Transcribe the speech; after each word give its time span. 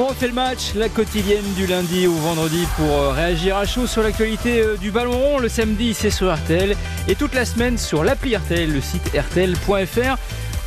On 0.00 0.06
refait 0.06 0.28
le 0.28 0.32
match, 0.32 0.74
la 0.76 0.88
quotidienne 0.88 1.42
du 1.56 1.66
lundi 1.66 2.06
au 2.06 2.12
vendredi 2.12 2.68
pour 2.76 2.86
euh, 2.86 3.10
réagir 3.10 3.56
à 3.56 3.66
chaud 3.66 3.88
sur 3.88 4.00
l'actualité 4.00 4.60
euh, 4.60 4.76
du 4.76 4.92
ballon 4.92 5.10
rond. 5.10 5.38
Le 5.40 5.48
samedi, 5.48 5.92
c'est 5.92 6.10
sur 6.10 6.32
RTL 6.32 6.76
et 7.08 7.16
toute 7.16 7.34
la 7.34 7.44
semaine 7.44 7.76
sur 7.76 8.04
l'appli 8.04 8.36
RTL, 8.36 8.72
le 8.72 8.80
site 8.80 9.10
rtl.fr. 9.12 10.16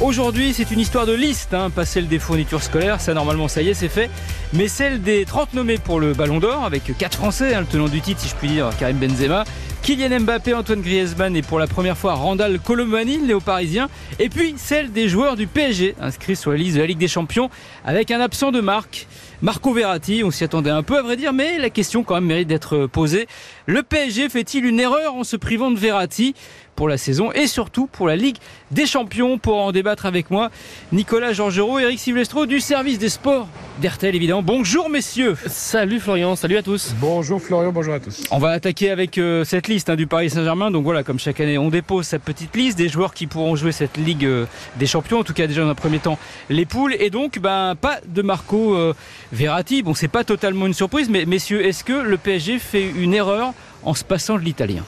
Aujourd'hui, 0.02 0.52
c'est 0.54 0.70
une 0.72 0.82
histoire 0.82 1.06
de 1.06 1.14
liste, 1.14 1.54
hein, 1.54 1.70
pas 1.70 1.86
celle 1.86 2.10
des 2.10 2.20
fournitures 2.20 2.62
scolaires, 2.62 3.00
ça 3.00 3.14
normalement 3.14 3.48
ça 3.48 3.62
y 3.62 3.70
est, 3.70 3.74
c'est 3.74 3.88
fait, 3.88 4.10
mais 4.52 4.68
celle 4.68 5.02
des 5.02 5.24
30 5.24 5.54
nommés 5.54 5.78
pour 5.78 6.02
le 6.02 6.14
Ballon 6.14 6.40
d'Or, 6.40 6.66
avec 6.66 6.98
4 6.98 7.16
Français, 7.16 7.54
hein, 7.54 7.62
le 7.62 7.68
tenant 7.68 7.88
du 7.88 8.02
titre, 8.02 8.20
si 8.20 8.28
je 8.28 8.36
puis 8.36 8.50
dire, 8.50 8.70
Karim 8.80 8.98
Benzema, 8.98 9.46
Kylian 9.84 10.20
Mbappé, 10.20 10.54
Antoine 10.54 10.82
Griezmann 10.82 11.36
et 11.36 11.42
pour 11.42 11.58
la 11.58 11.66
première 11.66 11.98
fois 11.98 12.14
Randall 12.14 12.60
Colomani, 12.60 13.18
néo-parisien, 13.18 13.90
et 14.20 14.30
puis 14.30 14.54
celle 14.58 14.92
des 14.92 15.10
joueurs 15.10 15.36
du 15.36 15.48
PSG, 15.48 15.96
inscrits 16.00 16.36
sur 16.36 16.52
la 16.52 16.58
liste 16.58 16.76
de 16.76 16.82
la 16.82 16.86
Ligue 16.86 17.00
des 17.00 17.08
Champions, 17.08 17.50
avec 17.84 18.12
un 18.12 18.20
absent 18.20 18.52
de 18.52 18.62
marque. 18.62 19.08
Marco 19.42 19.74
Verratti, 19.74 20.22
on 20.24 20.30
s'y 20.30 20.44
attendait 20.44 20.70
un 20.70 20.84
peu 20.84 21.00
à 21.00 21.02
vrai 21.02 21.18
dire, 21.18 21.34
mais 21.34 21.58
la 21.58 21.72
question 21.72 22.04
quand 22.04 22.14
même 22.14 22.26
mérite 22.26 22.48
d'être 22.48 22.86
posée. 22.86 23.26
Le 23.66 23.82
PSG 23.82 24.30
fait-il 24.30 24.66
une 24.66 24.80
erreur 24.80 25.16
en 25.16 25.24
se 25.24 25.36
privant 25.36 25.72
de 25.72 25.80
Verratti 25.80 26.36
pour 26.76 26.88
la 26.88 26.98
saison 26.98 27.32
et 27.32 27.48
surtout 27.48 27.88
pour 27.88 28.08
la 28.08 28.16
Ligue 28.16 28.38
des 28.70 28.86
Champions? 28.86 29.40
Pour 29.40 29.58
en 29.58 29.72
débattre 29.72 30.06
avec 30.06 30.30
moi, 30.30 30.52
Nicolas 30.92 31.34
Georgerot, 31.34 31.80
Eric 31.80 32.00
Silvestro 32.00 32.46
du 32.46 32.60
service 32.60 33.00
des 33.00 33.10
sports 33.10 33.48
d'RTL 33.82 34.16
évidemment. 34.16 34.44
Bonjour 34.44 34.90
messieurs. 34.90 35.36
Salut 35.48 36.00
Florian, 36.00 36.36
salut 36.36 36.58
à 36.58 36.64
tous. 36.64 36.94
Bonjour 37.00 37.42
Florian, 37.42 37.72
bonjour 37.72 37.96
à 37.96 38.00
tous. 38.00 38.24
On 38.30 38.38
va 38.38 38.50
attaquer 38.50 38.92
avec 38.92 39.18
euh, 39.18 39.44
cette 39.44 39.68
liste 39.68 39.90
hein, 39.90 39.96
du 39.96 40.06
Paris 40.06 40.30
Saint-Germain. 40.30 40.70
Donc 40.70 40.84
voilà, 40.84 41.04
comme 41.04 41.20
chaque 41.20 41.40
année, 41.40 41.58
on 41.58 41.70
dépose 41.70 42.06
sa 42.06 42.20
petite 42.20 42.56
liste 42.56 42.78
des 42.78 42.90
joueurs 42.90 43.14
qui 43.14 43.26
pourront 43.26 43.56
jouer 43.56 43.72
cette 43.72 43.98
Ligue 43.98 44.26
euh, 44.26 44.46
des 44.78 44.86
Champions. 44.86 45.20
En 45.20 45.24
tout 45.24 45.34
cas, 45.34 45.48
déjà 45.48 45.62
dans 45.64 45.70
un 45.70 45.76
premier 45.76 46.00
temps, 46.00 46.20
les 46.50 46.66
poules. 46.66 46.96
Et 47.00 47.10
donc, 47.10 47.40
ben, 47.40 47.76
pas 47.80 48.00
de 48.08 48.22
Marco 48.22 48.76
euh, 48.76 48.94
Verratti. 49.32 49.82
Bon, 49.84 49.94
c'est 49.94 50.08
pas 50.08 50.24
totalement 50.24 50.68
une 50.68 50.74
surprise, 50.74 51.10
mais 51.10 51.26
messieurs, 51.26 51.66
est-ce 51.66 51.84
que 51.84 51.94
le 51.94 52.18
PSG 52.18 52.60
fait 52.60 52.90
une 52.90 53.14
erreur 53.14 53.54
en 53.84 53.94
se 53.94 54.04
passant 54.04 54.36
de 54.36 54.44
l'italien? 54.44 54.84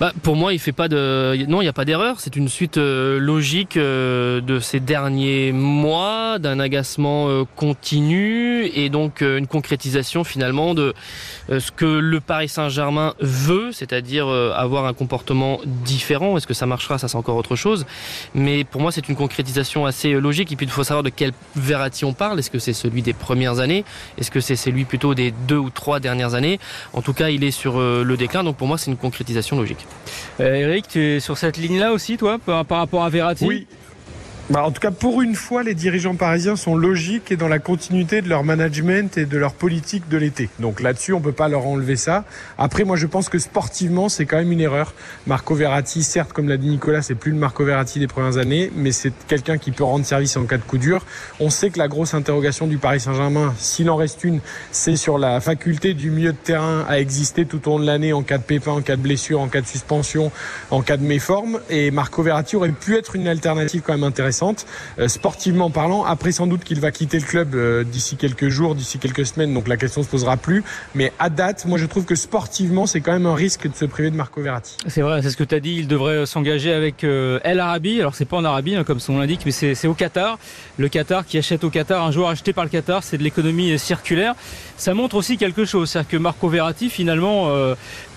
Bah, 0.00 0.14
pour 0.22 0.34
moi, 0.34 0.54
il 0.54 0.58
fait 0.58 0.72
pas 0.72 0.88
de. 0.88 1.36
Non, 1.46 1.60
il 1.60 1.66
n'y 1.66 1.68
a 1.68 1.74
pas 1.74 1.84
d'erreur. 1.84 2.20
C'est 2.20 2.34
une 2.34 2.48
suite 2.48 2.78
euh, 2.78 3.18
logique 3.18 3.76
euh, 3.76 4.40
de 4.40 4.58
ces 4.58 4.80
derniers 4.80 5.52
mois, 5.52 6.38
d'un 6.38 6.58
agacement 6.58 7.28
euh, 7.28 7.44
continu 7.54 8.64
et 8.74 8.88
donc 8.88 9.20
une 9.20 9.46
concrétisation 9.46 10.24
finalement 10.24 10.74
de 10.74 10.94
ce 11.50 11.70
que 11.70 11.84
le 11.84 12.20
Paris 12.20 12.48
Saint-Germain 12.48 13.12
veut, 13.20 13.72
c'est-à-dire 13.72 14.28
avoir 14.28 14.86
un 14.86 14.94
comportement 14.94 15.60
différent. 15.66 16.36
Est-ce 16.36 16.46
que 16.46 16.54
ça 16.54 16.64
marchera? 16.64 16.96
Ça, 16.96 17.08
c'est 17.08 17.16
encore 17.16 17.36
autre 17.36 17.56
chose. 17.56 17.84
Mais 18.34 18.64
pour 18.64 18.80
moi, 18.80 18.92
c'est 18.92 19.08
une 19.08 19.16
concrétisation 19.16 19.84
assez 19.84 20.12
logique. 20.12 20.50
Et 20.52 20.56
puis, 20.56 20.64
il 20.64 20.72
faut 20.72 20.84
savoir 20.84 21.02
de 21.02 21.10
quel 21.10 21.32
Verratti 21.56 22.06
on 22.06 22.14
parle. 22.14 22.38
Est-ce 22.38 22.50
que 22.50 22.58
c'est 22.58 22.72
celui 22.72 23.02
des 23.02 23.12
premières 23.12 23.58
années? 23.58 23.84
Est-ce 24.16 24.30
que 24.30 24.40
c'est 24.40 24.56
celui 24.56 24.84
plutôt 24.84 25.14
des 25.14 25.32
deux 25.46 25.58
ou 25.58 25.68
trois 25.68 26.00
dernières 26.00 26.34
années? 26.34 26.58
En 26.94 27.02
tout 27.02 27.12
cas, 27.12 27.28
il 27.28 27.44
est 27.44 27.50
sur 27.50 27.78
le 27.78 28.16
déclin. 28.16 28.44
Donc, 28.44 28.56
pour 28.56 28.68
moi, 28.68 28.78
c'est 28.78 28.90
une 28.90 28.96
concrétisation 28.96 29.58
logique. 29.58 29.89
Euh, 30.40 30.54
Eric, 30.54 30.88
tu 30.88 31.00
es 31.00 31.20
sur 31.20 31.36
cette 31.36 31.56
ligne-là 31.56 31.92
aussi, 31.92 32.16
toi, 32.16 32.38
par, 32.44 32.64
par 32.64 32.78
rapport 32.78 33.04
à 33.04 33.10
Verratti? 33.10 33.46
Oui, 33.46 33.66
bah, 34.48 34.64
en 34.64 34.72
tout 34.72 34.80
cas, 34.80 34.90
pour 34.90 35.22
une 35.22 35.36
fois, 35.36 35.62
les 35.62 35.74
dirigeants 35.74 36.16
parisiens 36.16 36.56
sont 36.56 36.74
logiques 36.74 37.30
et 37.30 37.36
dans 37.36 37.46
la 37.46 37.60
continuité 37.60 38.20
de 38.20 38.28
leur 38.28 38.42
management 38.42 39.16
et 39.16 39.24
de 39.24 39.38
leur 39.38 39.52
politique 39.52 40.08
de 40.08 40.16
l'été. 40.16 40.48
Donc 40.58 40.80
là-dessus, 40.80 41.12
on 41.12 41.20
peut 41.20 41.30
pas 41.30 41.48
leur 41.48 41.66
enlever 41.66 41.94
ça. 41.94 42.24
Après, 42.58 42.82
moi, 42.82 42.96
je 42.96 43.06
pense 43.06 43.28
que 43.28 43.38
sportivement, 43.38 44.08
c'est 44.08 44.26
quand 44.26 44.38
même 44.38 44.50
une 44.50 44.60
erreur. 44.60 44.92
Marco 45.28 45.54
Verratti, 45.54 46.02
certes, 46.02 46.32
comme 46.32 46.48
l'a 46.48 46.56
dit 46.56 46.68
Nicolas, 46.68 47.00
c'est 47.00 47.14
plus 47.14 47.30
le 47.30 47.38
Marco 47.38 47.64
Verratti 47.64 48.00
des 48.00 48.08
premières 48.08 48.38
années, 48.38 48.72
mais 48.74 48.90
c'est 48.90 49.12
quelqu'un 49.28 49.56
qui 49.56 49.70
peut 49.70 49.84
rendre 49.84 50.04
service 50.04 50.36
en 50.36 50.44
cas 50.46 50.56
de 50.56 50.62
coup 50.62 50.78
dur. 50.78 51.04
On 51.38 51.48
sait 51.48 51.70
que 51.70 51.78
la 51.78 51.86
grosse 51.86 52.14
interrogation 52.14 52.66
du 52.66 52.78
Paris 52.78 52.98
Saint-Germain, 52.98 53.54
s'il 53.56 53.88
en 53.88 53.94
reste 53.94 54.24
une, 54.24 54.40
c'est 54.72 54.96
sur 54.96 55.16
la 55.18 55.40
faculté 55.40 55.94
du 55.94 56.10
milieu 56.10 56.32
de 56.32 56.38
terrain 56.38 56.84
à 56.88 56.98
exister 56.98 57.46
tout 57.46 57.68
au 57.68 57.72
long 57.72 57.78
de 57.78 57.86
l'année 57.86 58.12
en 58.12 58.22
cas 58.22 58.38
de 58.38 58.42
pépin, 58.42 58.72
en 58.72 58.80
cas 58.80 58.96
de 58.96 59.02
blessure, 59.02 59.40
en 59.40 59.46
cas 59.46 59.60
de 59.60 59.66
suspension, 59.66 60.32
en 60.72 60.82
cas 60.82 60.96
de 60.96 61.04
méforme. 61.04 61.60
Et 61.70 61.92
Marco 61.92 62.20
Verratti 62.24 62.56
aurait 62.56 62.70
pu 62.70 62.96
être 62.96 63.14
une 63.14 63.28
alternative 63.28 63.82
quand 63.86 63.92
même 63.92 64.02
intéressante 64.02 64.39
euh, 64.98 65.08
sportivement 65.08 65.70
parlant. 65.70 66.04
Après, 66.04 66.32
sans 66.32 66.46
doute 66.46 66.64
qu'il 66.64 66.80
va 66.80 66.90
quitter 66.90 67.18
le 67.18 67.24
club 67.24 67.54
euh, 67.54 67.84
d'ici 67.84 68.16
quelques 68.16 68.48
jours, 68.48 68.74
d'ici 68.74 68.98
quelques 68.98 69.26
semaines, 69.26 69.52
donc 69.54 69.68
la 69.68 69.76
question 69.76 70.02
se 70.02 70.08
posera 70.08 70.36
plus. 70.36 70.64
Mais 70.94 71.12
à 71.18 71.28
date, 71.30 71.66
moi, 71.66 71.78
je 71.78 71.86
trouve 71.86 72.04
que 72.04 72.14
sportivement, 72.14 72.86
c'est 72.86 73.00
quand 73.00 73.12
même 73.12 73.26
un 73.26 73.34
risque 73.34 73.68
de 73.68 73.74
se 73.74 73.84
priver 73.84 74.10
de 74.10 74.16
Marco 74.16 74.40
Verratti. 74.40 74.76
C'est 74.86 75.02
vrai, 75.02 75.22
c'est 75.22 75.30
ce 75.30 75.36
que 75.36 75.44
tu 75.44 75.54
as 75.54 75.60
dit. 75.60 75.76
Il 75.78 75.88
devrait 75.88 76.26
s'engager 76.26 76.72
avec 76.72 77.04
euh, 77.04 77.38
El 77.44 77.60
Arabi. 77.60 78.00
Alors, 78.00 78.14
c'est 78.14 78.24
pas 78.24 78.36
en 78.36 78.44
Arabie, 78.44 78.74
hein, 78.74 78.84
comme 78.84 79.00
son 79.00 79.18
l'indique, 79.18 79.42
mais 79.44 79.52
c'est 79.52 79.86
au 79.86 79.94
Qatar. 79.94 80.38
Le 80.78 80.88
Qatar 80.88 81.26
qui 81.26 81.38
achète 81.38 81.64
au 81.64 81.70
Qatar 81.70 82.04
un 82.04 82.12
joueur 82.12 82.28
acheté 82.28 82.52
par 82.52 82.64
le 82.64 82.70
Qatar, 82.70 83.02
c'est 83.02 83.18
de 83.18 83.22
l'économie 83.22 83.78
circulaire. 83.78 84.34
Ça 84.76 84.94
montre 84.94 85.16
aussi 85.16 85.36
quelque 85.36 85.66
chose, 85.66 85.90
c'est-à-dire 85.90 86.10
que 86.10 86.16
Marco 86.16 86.48
Verratti, 86.48 86.88
finalement, 86.88 87.50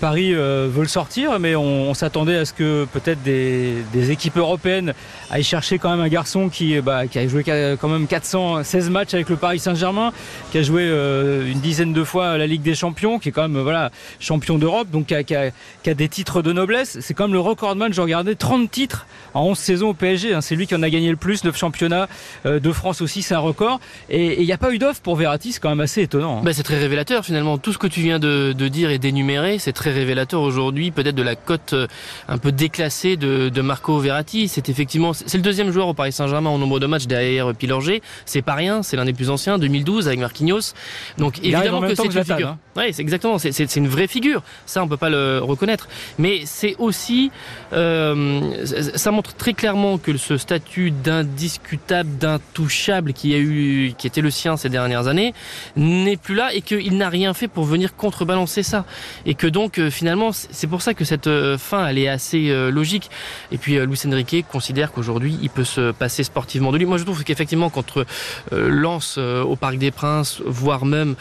Paris 0.00 0.32
veut 0.32 0.80
le 0.80 0.88
sortir, 0.88 1.38
mais 1.38 1.54
on, 1.56 1.92
s'attendait 1.92 2.38
à 2.38 2.44
ce 2.46 2.54
que 2.54 2.86
peut-être 2.86 3.22
des, 3.22 3.74
des 3.92 4.10
équipes 4.10 4.38
européennes 4.38 4.94
aillent 5.30 5.42
chercher 5.42 5.78
quand 5.78 5.90
même 5.90 6.03
un 6.04 6.08
garçon 6.08 6.48
qui, 6.48 6.78
bah, 6.80 7.06
qui 7.06 7.18
a 7.18 7.26
joué 7.26 7.42
quand 7.42 7.88
même 7.88 8.06
416 8.06 8.90
matchs 8.90 9.14
avec 9.14 9.28
le 9.28 9.36
Paris 9.36 9.58
Saint-Germain, 9.58 10.12
qui 10.52 10.58
a 10.58 10.62
joué 10.62 10.82
euh, 10.84 11.50
une 11.50 11.60
dizaine 11.60 11.92
de 11.92 12.04
fois 12.04 12.36
la 12.36 12.46
Ligue 12.46 12.62
des 12.62 12.74
Champions, 12.74 13.18
qui 13.18 13.30
est 13.30 13.32
quand 13.32 13.48
même 13.48 13.60
voilà 13.60 13.90
champion 14.20 14.58
d'Europe, 14.58 14.90
donc 14.90 15.06
qui 15.06 15.14
a, 15.14 15.94
des 15.94 16.08
titres 16.08 16.42
de 16.42 16.52
noblesse. 16.52 16.98
C'est 17.00 17.14
même 17.24 17.32
le 17.32 17.40
recordman, 17.40 17.92
j'ai 17.92 18.02
regardé 18.02 18.36
30 18.36 18.70
titres 18.70 19.06
en 19.32 19.44
11 19.46 19.58
saisons 19.58 19.88
au 19.90 19.94
PSG. 19.94 20.34
Hein. 20.34 20.40
C'est 20.40 20.56
lui 20.56 20.66
qui 20.66 20.74
en 20.74 20.82
a 20.82 20.90
gagné 20.90 21.10
le 21.10 21.16
plus, 21.16 21.44
9 21.44 21.56
championnats 21.56 22.08
euh, 22.46 22.60
de 22.60 22.72
France 22.72 23.00
aussi, 23.00 23.22
c'est 23.22 23.34
un 23.34 23.38
record. 23.38 23.80
Et 24.10 24.40
il 24.40 24.46
n'y 24.46 24.52
a 24.52 24.58
pas 24.58 24.72
eu 24.72 24.78
d'offre 24.78 25.00
pour 25.00 25.16
Verratti, 25.16 25.52
c'est 25.52 25.60
quand 25.60 25.70
même 25.70 25.80
assez 25.80 26.02
étonnant. 26.02 26.38
Hein. 26.38 26.42
Bah, 26.44 26.52
c'est 26.52 26.62
très 26.62 26.78
révélateur 26.78 27.24
finalement. 27.24 27.58
Tout 27.58 27.72
ce 27.72 27.78
que 27.78 27.86
tu 27.86 28.00
viens 28.00 28.18
de, 28.18 28.52
dire 28.52 28.90
et 28.90 28.98
d'énumérer, 28.98 29.58
c'est 29.58 29.72
très 29.72 29.90
révélateur 29.90 30.40
aujourd'hui, 30.42 30.90
peut-être 30.90 31.14
de 31.14 31.22
la 31.22 31.36
cote 31.36 31.72
euh, 31.72 31.86
un 32.28 32.38
peu 32.38 32.52
déclassée 32.52 33.16
de, 33.16 33.48
de 33.48 33.62
Marco 33.62 33.98
Verratti. 33.98 34.48
C'est 34.48 34.68
effectivement, 34.68 35.12
c'est 35.12 35.36
le 35.36 35.42
deuxième 35.42 35.70
joueur 35.70 35.86
au 35.94 35.96
Paris 35.96 36.12
Saint-Germain 36.12 36.50
en 36.50 36.58
nombre 36.58 36.80
de 36.80 36.86
matchs 36.86 37.06
derrière 37.06 37.54
Pilorgé. 37.54 38.02
C'est 38.26 38.42
pas 38.42 38.54
rien, 38.54 38.82
c'est 38.82 38.96
l'un 38.96 39.04
des 39.04 39.12
plus 39.12 39.30
anciens, 39.30 39.58
2012 39.58 40.08
avec 40.08 40.18
Marquinhos. 40.18 40.74
Donc 41.18 41.38
évidemment 41.38 41.80
que 41.80 41.94
c'est 41.94 42.04
une 42.04 42.10
figure. 42.10 42.48
Hein. 42.48 42.58
Ouais, 42.76 42.92
c'est 42.92 43.02
exactement, 43.02 43.38
c'est 43.38 43.76
une 43.76 43.86
vraie 43.86 44.08
figure. 44.08 44.42
Ça, 44.66 44.82
on 44.82 44.88
peut 44.88 44.96
pas 44.96 45.08
le 45.08 45.38
reconnaître. 45.40 45.88
Mais 46.18 46.42
c'est 46.44 46.74
aussi, 46.78 47.30
euh, 47.72 48.64
ça 48.96 49.12
montre 49.12 49.34
très 49.34 49.52
clairement 49.52 49.96
que 49.96 50.16
ce 50.16 50.36
statut 50.36 50.90
d'indiscutable, 50.90 52.18
d'intouchable 52.18 53.12
qui 53.12 53.32
a 53.34 53.38
eu, 53.38 53.94
qui 53.96 54.08
était 54.08 54.20
le 54.20 54.30
sien 54.30 54.56
ces 54.56 54.68
dernières 54.68 55.06
années, 55.06 55.34
n'est 55.76 56.16
plus 56.16 56.34
là 56.34 56.52
et 56.52 56.62
qu'il 56.62 56.96
n'a 56.96 57.08
rien 57.08 57.32
fait 57.32 57.46
pour 57.46 57.64
venir 57.64 57.94
contrebalancer 57.94 58.64
ça. 58.64 58.84
Et 59.24 59.34
que 59.34 59.46
donc 59.46 59.78
euh, 59.78 59.90
finalement, 59.90 60.30
c'est 60.32 60.66
pour 60.66 60.82
ça 60.82 60.94
que 60.94 61.04
cette 61.04 61.28
euh, 61.28 61.56
fin, 61.56 61.86
elle 61.86 61.98
est 61.98 62.08
assez 62.08 62.52
logique. 62.72 63.08
Et 63.52 63.58
puis 63.58 63.78
Luis 63.78 64.00
Enrique 64.06 64.44
considère 64.50 64.90
qu'aujourd'hui, 64.90 65.38
il 65.42 65.50
peut 65.50 65.64
se 65.64 65.83
passer 65.92 66.24
sportivement 66.24 66.72
de 66.72 66.78
lui. 66.78 66.86
Moi, 66.86 66.98
je 66.98 67.04
trouve 67.04 67.22
qu'effectivement, 67.24 67.70
contre 67.70 68.06
Lens 68.52 69.18
au 69.18 69.56
Parc 69.56 69.78
des 69.78 69.90
Princes, 69.90 70.40
voire 70.44 70.84
même 70.84 71.14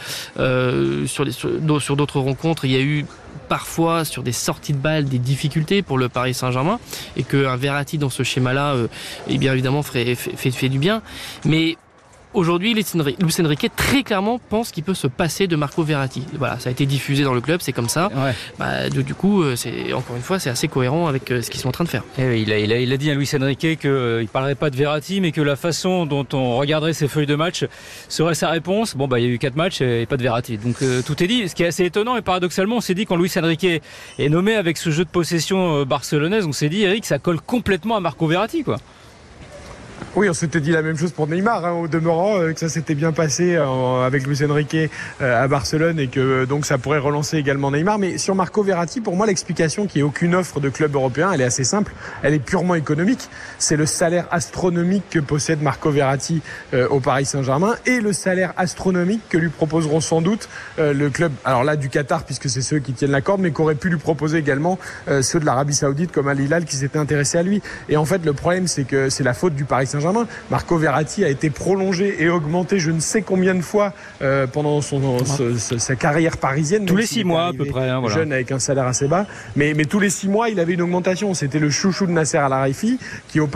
sur 1.06 1.96
d'autres 1.96 2.20
rencontres, 2.20 2.66
il 2.66 2.72
y 2.72 2.76
a 2.76 2.82
eu 2.82 3.06
parfois 3.48 4.06
sur 4.06 4.24
des 4.24 4.32
sorties 4.32 4.74
de 4.74 4.78
balles 4.78 5.06
des 5.06 5.20
difficultés 5.20 5.82
pour 5.82 5.98
le 5.98 6.10
Paris 6.10 6.34
Saint-Germain 6.34 6.80
et 7.18 7.24
qu'un 7.24 7.56
Verratti 7.56 7.98
dans 7.98 8.10
ce 8.10 8.24
schéma-là, 8.24 8.74
euh, 8.74 8.88
eh 9.28 9.38
bien 9.38 9.54
évidemment 9.54 9.84
fait, 9.84 10.16
fait, 10.16 10.70
du 10.70 10.80
bien. 10.80 11.02
Mais 11.46 11.78
Aujourd'hui, 12.34 12.74
Luis 12.74 12.86
Enrique 13.40 13.70
très 13.76 14.02
clairement 14.02 14.40
pense 14.40 14.72
qu'il 14.72 14.84
peut 14.84 14.96
se 14.96 15.06
passer 15.06 15.46
de 15.46 15.56
Marco 15.56 15.84
Verratti. 15.84 16.24
Voilà, 16.40 16.58
ça 16.58 16.70
a 16.70 16.72
été 16.72 16.88
diffusé 16.88 17.24
dans 17.24 17.36
le 17.36 17.42
club, 17.42 17.62
c'est 17.62 17.74
comme 17.74 17.90
ça. 17.90 18.10
Bah, 18.58 18.90
du 18.90 19.14
coup, 19.14 19.44
euh, 19.44 19.56
c'est 19.56 19.94
encore 19.94 20.16
une 20.16 20.24
fois, 20.24 20.40
c'est 20.40 20.50
assez 20.50 20.68
cohérent 20.68 21.08
avec 21.08 21.30
euh, 21.30 21.44
ce 21.44 21.52
qu'ils 21.52 21.62
sont 21.62 21.70
en 21.70 21.72
train 21.72 21.84
de 21.84 21.90
faire. 21.90 22.04
Eh 22.18 22.42
il, 22.42 22.52
a, 22.52 22.58
il, 22.58 22.74
a, 22.74 22.80
il, 22.80 22.92
a, 22.92 22.98
dit 22.98 23.12
à 23.12 23.14
Luis 23.14 23.30
Enrique 23.40 23.80
qu'il 23.80 23.90
ne 23.90 24.26
parlerait 24.26 24.56
pas 24.56 24.72
de 24.72 24.76
Verratti, 24.76 25.22
mais 25.22 25.32
que 25.32 25.42
la 25.42 25.56
façon 25.56 26.08
dont 26.08 26.26
on 26.34 26.58
regarderait 26.58 26.94
ses 26.94 27.08
feuilles 27.08 27.28
de 27.28 27.36
match 27.36 27.66
serait 28.10 28.36
sa 28.36 28.50
réponse. 28.50 28.96
Bon, 28.96 29.08
bah, 29.08 29.20
il 29.20 29.28
y 29.28 29.30
a 29.30 29.32
eu 29.32 29.38
quatre 29.38 29.56
matchs 29.56 29.82
et 29.82 30.08
pas 30.08 30.18
de 30.18 30.24
Verratti. 30.24 30.58
Donc 30.58 30.82
euh, 30.82 31.04
tout 31.06 31.22
est 31.24 31.28
dit. 31.28 31.48
Ce 31.48 31.54
qui 31.54 31.62
est 31.62 31.68
assez 31.68 31.86
étonnant 31.86 32.18
et 32.18 32.24
paradoxalement, 32.24 32.78
on 32.78 32.82
s'est 32.82 32.96
dit 32.96 33.06
quand 33.06 33.16
Luis 33.16 33.32
Enrique 33.38 33.66
est 33.66 34.30
nommé 34.30 34.56
avec 34.56 34.78
ce 34.78 34.90
jeu 34.90 35.04
de 35.06 35.10
possession 35.10 35.84
barcelonaise, 35.84 36.48
on 36.48 36.52
s'est 36.52 36.70
dit, 36.70 36.82
Eric, 36.82 37.06
ça 37.06 37.20
colle 37.20 37.40
complètement 37.40 37.96
à 37.96 38.00
Marco 38.00 38.26
Verratti, 38.26 38.64
quoi. 38.64 38.78
Oui, 40.16 40.30
on 40.30 40.34
s'était 40.34 40.60
dit 40.60 40.70
la 40.70 40.84
même 40.84 40.96
chose 40.96 41.12
pour 41.12 41.28
Neymar, 41.28 41.66
hein, 41.66 41.72
au 41.72 41.88
demeurant, 41.88 42.38
euh, 42.38 42.54
que 42.54 42.60
ça 42.60 42.70
s'était 42.70 42.94
bien 42.94 43.12
passé 43.12 43.56
euh, 43.56 44.06
avec 44.06 44.28
Luis 44.28 44.46
Enrique 44.48 44.76
euh, 44.76 45.44
à 45.44 45.48
Barcelone 45.48 45.98
et 45.98 46.06
que 46.06 46.46
donc 46.46 46.68
ça 46.68 46.78
pourrait 46.78 47.00
relancer 47.00 47.38
également 47.38 47.72
Neymar. 47.72 47.98
Mais 47.98 48.20
sur 48.20 48.36
Marco 48.36 48.62
Verratti, 48.62 49.02
pour 49.02 49.16
moi, 49.16 49.26
l'explication 49.26 49.88
qui 49.88 50.02
est 50.02 50.04
aucune 50.04 50.36
offre 50.36 50.60
de 50.60 50.70
club 50.70 50.94
européen, 50.94 51.32
elle 51.34 51.42
est 51.42 51.46
assez 51.46 51.64
simple. 51.64 51.94
Elle 52.22 52.36
est 52.36 52.46
purement 52.46 52.76
économique. 52.76 53.28
C'est 53.58 53.76
le 53.76 53.88
salaire 53.88 54.28
astronomique 54.30 55.02
que 55.10 55.18
possède 55.18 55.64
Marco 55.64 55.90
Verratti 55.90 56.44
au 56.90 57.00
Paris 57.00 57.26
Saint-Germain 57.26 57.76
et 57.88 58.00
le 58.00 58.14
salaire 58.14 58.54
astronomique 58.58 59.22
que 59.30 59.38
lui 59.38 59.50
proposeront 59.50 60.00
sans 60.00 60.22
doute 60.22 60.48
le 60.78 61.10
club, 61.10 61.32
alors 61.46 61.64
là 61.64 61.76
du 61.76 61.90
Qatar 61.90 62.24
puisque 62.24 62.50
c'est 62.50 62.62
ceux 62.62 62.80
qui 62.80 62.94
tiennent 62.94 63.12
la 63.12 63.22
corde, 63.22 63.42
mais 63.42 63.52
qu'aurait 63.52 63.76
pu 63.76 63.90
lui 63.90 63.98
proposer 63.98 64.38
également 64.38 64.78
ceux 65.22 65.40
de 65.40 65.46
l'Arabie 65.46 65.74
Saoudite 65.74 66.12
comme 66.12 66.28
Al 66.28 66.40
Hilal 66.40 66.66
qui 66.66 66.76
s'étaient 66.76 67.00
intéressés 67.00 67.38
à 67.38 67.44
lui. 67.44 67.62
Et 67.90 67.98
en 67.98 68.06
fait, 68.06 68.24
le 68.26 68.34
problème, 68.34 68.68
c'est 68.68 68.84
que 68.84 69.10
c'est 69.10 69.24
la 69.24 69.34
faute 69.34 69.56
du 69.56 69.66
Paris 69.66 69.88
Saint-Germain 69.88 70.03
Saint-Germain. 70.04 70.28
Marco 70.52 70.78
Verratti 70.78 71.24
a 71.24 71.30
été 71.30 71.50
prolongé 71.50 72.22
et 72.22 72.30
augmenté 72.30 72.80
je 72.80 72.92
ne 72.92 73.00
sais 73.00 73.22
combien 73.22 73.56
de 73.56 73.62
fois 73.62 73.94
euh, 74.22 74.48
pendant 74.48 74.82
son, 74.82 75.20
sa 75.58 75.96
carrière 75.96 76.38
parisienne. 76.38 76.86
Tous 76.86 76.96
les 76.96 77.06
six 77.06 77.24
mois 77.24 77.48
à 77.48 77.54
peu 77.54 77.66
près. 77.66 77.90
Hein, 77.90 78.02
Jeune 78.08 78.34
avec 78.34 78.52
un 78.52 78.60
salaire 78.60 78.88
assez 78.88 79.08
bas. 79.08 79.26
Mais, 79.56 79.74
mais 79.74 79.86
tous 79.86 80.00
les 80.00 80.10
six 80.10 80.28
mois, 80.28 80.50
il 80.50 80.60
avait 80.60 80.74
une 80.74 80.82
augmentation. 80.82 81.34
C'était 81.34 81.60
le 81.60 81.70
chouchou 81.70 82.06
de 82.06 82.12
Nasser 82.12 82.38
Al-Araifi 82.38 83.00
qui 83.30 83.40
au, 83.40 83.50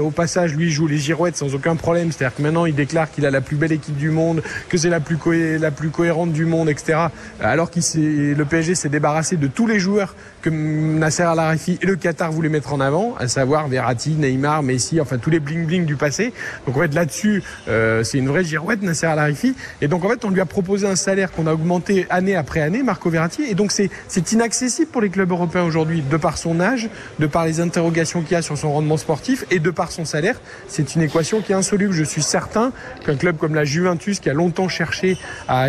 au 0.00 0.10
passage, 0.10 0.54
lui, 0.54 0.70
joue 0.70 0.86
les 0.86 0.98
girouettes 0.98 1.36
sans 1.36 1.54
aucun 1.54 1.76
problème. 1.76 2.12
C'est-à-dire 2.12 2.36
que 2.36 2.42
maintenant, 2.42 2.66
il 2.66 2.74
déclare 2.74 3.10
qu'il 3.10 3.26
a 3.26 3.30
la 3.30 3.40
plus 3.40 3.56
belle 3.56 3.72
équipe 3.72 3.96
du 3.96 4.10
monde, 4.10 4.42
que 4.68 4.76
c'est 4.76 4.90
la 4.90 5.00
plus, 5.00 5.58
la 5.58 5.70
plus 5.70 5.90
cohérente 5.90 6.32
du 6.32 6.44
monde, 6.44 6.68
etc. 6.68 7.06
Alors 7.40 7.70
que 7.70 7.80
le 7.96 8.44
PSG 8.44 8.74
s'est 8.74 8.88
débarrassé 8.88 9.36
de 9.36 9.46
tous 9.46 9.66
les 9.66 9.78
joueurs 9.78 10.14
que 10.42 10.50
Nasser 10.50 11.22
Al-Araifi 11.22 11.78
et 11.80 11.86
le 11.86 11.96
Qatar 11.96 12.30
voulaient 12.30 12.50
mettre 12.50 12.74
en 12.74 12.80
avant, 12.80 13.14
à 13.18 13.28
savoir 13.28 13.66
Verratti, 13.68 14.10
Neymar, 14.10 14.62
Messi, 14.62 15.00
enfin 15.00 15.16
tous 15.16 15.30
les 15.30 15.40
bling-bling 15.40 15.86
du 15.86 15.93
passé. 15.96 16.32
Donc 16.66 16.76
en 16.76 16.80
fait 16.80 16.94
là-dessus, 16.94 17.42
euh, 17.68 18.02
c'est 18.04 18.18
une 18.18 18.28
vraie 18.28 18.44
girouette, 18.44 18.82
Nasser 18.82 19.06
Al-Araifi. 19.06 19.54
Et 19.80 19.88
donc 19.88 20.04
en 20.04 20.08
fait, 20.08 20.24
on 20.24 20.30
lui 20.30 20.40
a 20.40 20.46
proposé 20.46 20.86
un 20.86 20.96
salaire 20.96 21.32
qu'on 21.32 21.46
a 21.46 21.52
augmenté 21.52 22.06
année 22.10 22.36
après 22.36 22.60
année, 22.60 22.82
Marco 22.82 23.10
Verratti. 23.10 23.42
Et 23.42 23.54
donc 23.54 23.72
c'est 23.72 24.32
inaccessible 24.32 24.90
pour 24.90 25.00
les 25.00 25.10
clubs 25.10 25.30
européens 25.30 25.64
aujourd'hui, 25.64 26.02
de 26.02 26.16
par 26.16 26.38
son 26.38 26.60
âge, 26.60 26.88
de 27.18 27.26
par 27.26 27.44
les 27.44 27.60
interrogations 27.60 28.22
qu'il 28.22 28.32
y 28.32 28.36
a 28.36 28.42
sur 28.42 28.56
son 28.56 28.72
rendement 28.72 28.96
sportif 28.96 29.44
et 29.50 29.58
de 29.58 29.70
par 29.70 29.92
son 29.92 30.04
salaire. 30.04 30.40
C'est 30.68 30.94
une 30.94 31.02
équation 31.02 31.40
qui 31.40 31.52
est 31.52 31.56
insoluble. 31.56 31.92
Je 31.92 32.04
suis 32.04 32.22
certain 32.22 32.72
qu'un 33.04 33.16
club 33.16 33.36
comme 33.36 33.54
la 33.54 33.64
Juventus, 33.64 34.20
qui 34.20 34.30
a 34.30 34.34
longtemps 34.34 34.68
cherché 34.68 35.16
à, 35.48 35.68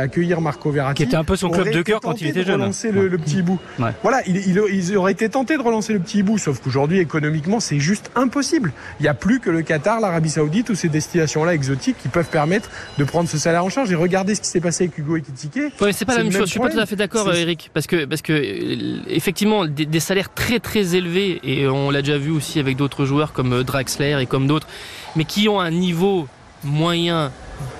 accueillir 0.00 0.40
Marco 0.40 0.70
Verratti, 0.70 1.02
qui 1.02 1.08
était 1.08 1.16
un 1.16 1.24
peu 1.24 1.36
son 1.36 1.50
club 1.50 1.70
de 1.70 1.82
cœur 1.82 2.00
quand 2.00 2.20
il 2.20 2.28
était 2.28 2.44
jeune, 2.44 2.60
relancer 2.60 2.90
le, 2.90 3.08
le, 3.08 3.18
petit 3.18 3.42
bout. 3.42 3.58
Voilà, 4.02 4.22
il, 4.26 4.36
il, 4.36 4.60
ils 4.72 4.96
auraient 4.96 5.12
été 5.12 5.28
tentés 5.28 5.56
de 5.56 5.62
relancer 5.62 5.92
le 5.92 5.98
petit 5.98 6.22
bout, 6.22 6.38
sauf 6.38 6.60
qu'aujourd'hui 6.60 6.98
économiquement 6.98 7.60
c'est 7.60 7.80
juste 7.80 8.10
impossible. 8.14 8.72
Il 9.00 9.04
n'y 9.04 9.08
a 9.08 9.14
plus 9.14 9.40
que 9.40 9.50
le 9.50 9.62
Qatar, 9.66 10.00
l'Arabie 10.00 10.30
Saoudite 10.30 10.70
ou 10.70 10.74
ces 10.74 10.88
destinations-là 10.88 11.54
exotiques 11.54 11.96
qui 12.00 12.08
peuvent 12.08 12.28
permettre 12.28 12.70
de 12.98 13.04
prendre 13.04 13.28
ce 13.28 13.38
salaire 13.38 13.64
en 13.64 13.68
charge. 13.68 13.90
Et 13.92 13.94
regardez 13.94 14.34
ce 14.34 14.40
qui 14.40 14.48
s'est 14.48 14.60
passé 14.60 14.84
avec 14.84 14.96
Hugo 14.98 15.16
Ekitike. 15.16 15.80
Ouais, 15.80 15.92
c'est 15.92 16.04
pas 16.04 16.16
la 16.16 16.22
même, 16.22 16.32
chose. 16.32 16.46
Je 16.46 16.50
suis 16.50 16.60
pas 16.60 16.70
tout 16.70 16.78
à 16.78 16.86
fait 16.86 16.96
d'accord, 16.96 17.32
Eric, 17.32 17.70
parce 17.74 17.86
que 17.86 18.04
parce 18.04 18.22
que 18.22 18.32
euh, 18.32 19.00
effectivement 19.08 19.66
des, 19.66 19.86
des 19.86 20.00
salaires 20.00 20.32
très 20.32 20.60
très 20.60 20.94
élevés 20.94 21.40
et 21.42 21.68
on 21.68 21.90
l'a 21.90 22.02
déjà 22.02 22.18
vu 22.18 22.30
aussi 22.30 22.58
avec 22.58 22.76
d'autres 22.76 23.04
joueurs 23.04 23.32
comme 23.32 23.52
euh, 23.52 23.62
Draxler 23.62 24.16
et 24.20 24.26
comme 24.26 24.46
d'autres, 24.46 24.68
mais 25.16 25.24
qui 25.24 25.48
ont 25.48 25.60
un 25.60 25.70
niveau 25.70 26.28
moyen 26.64 27.32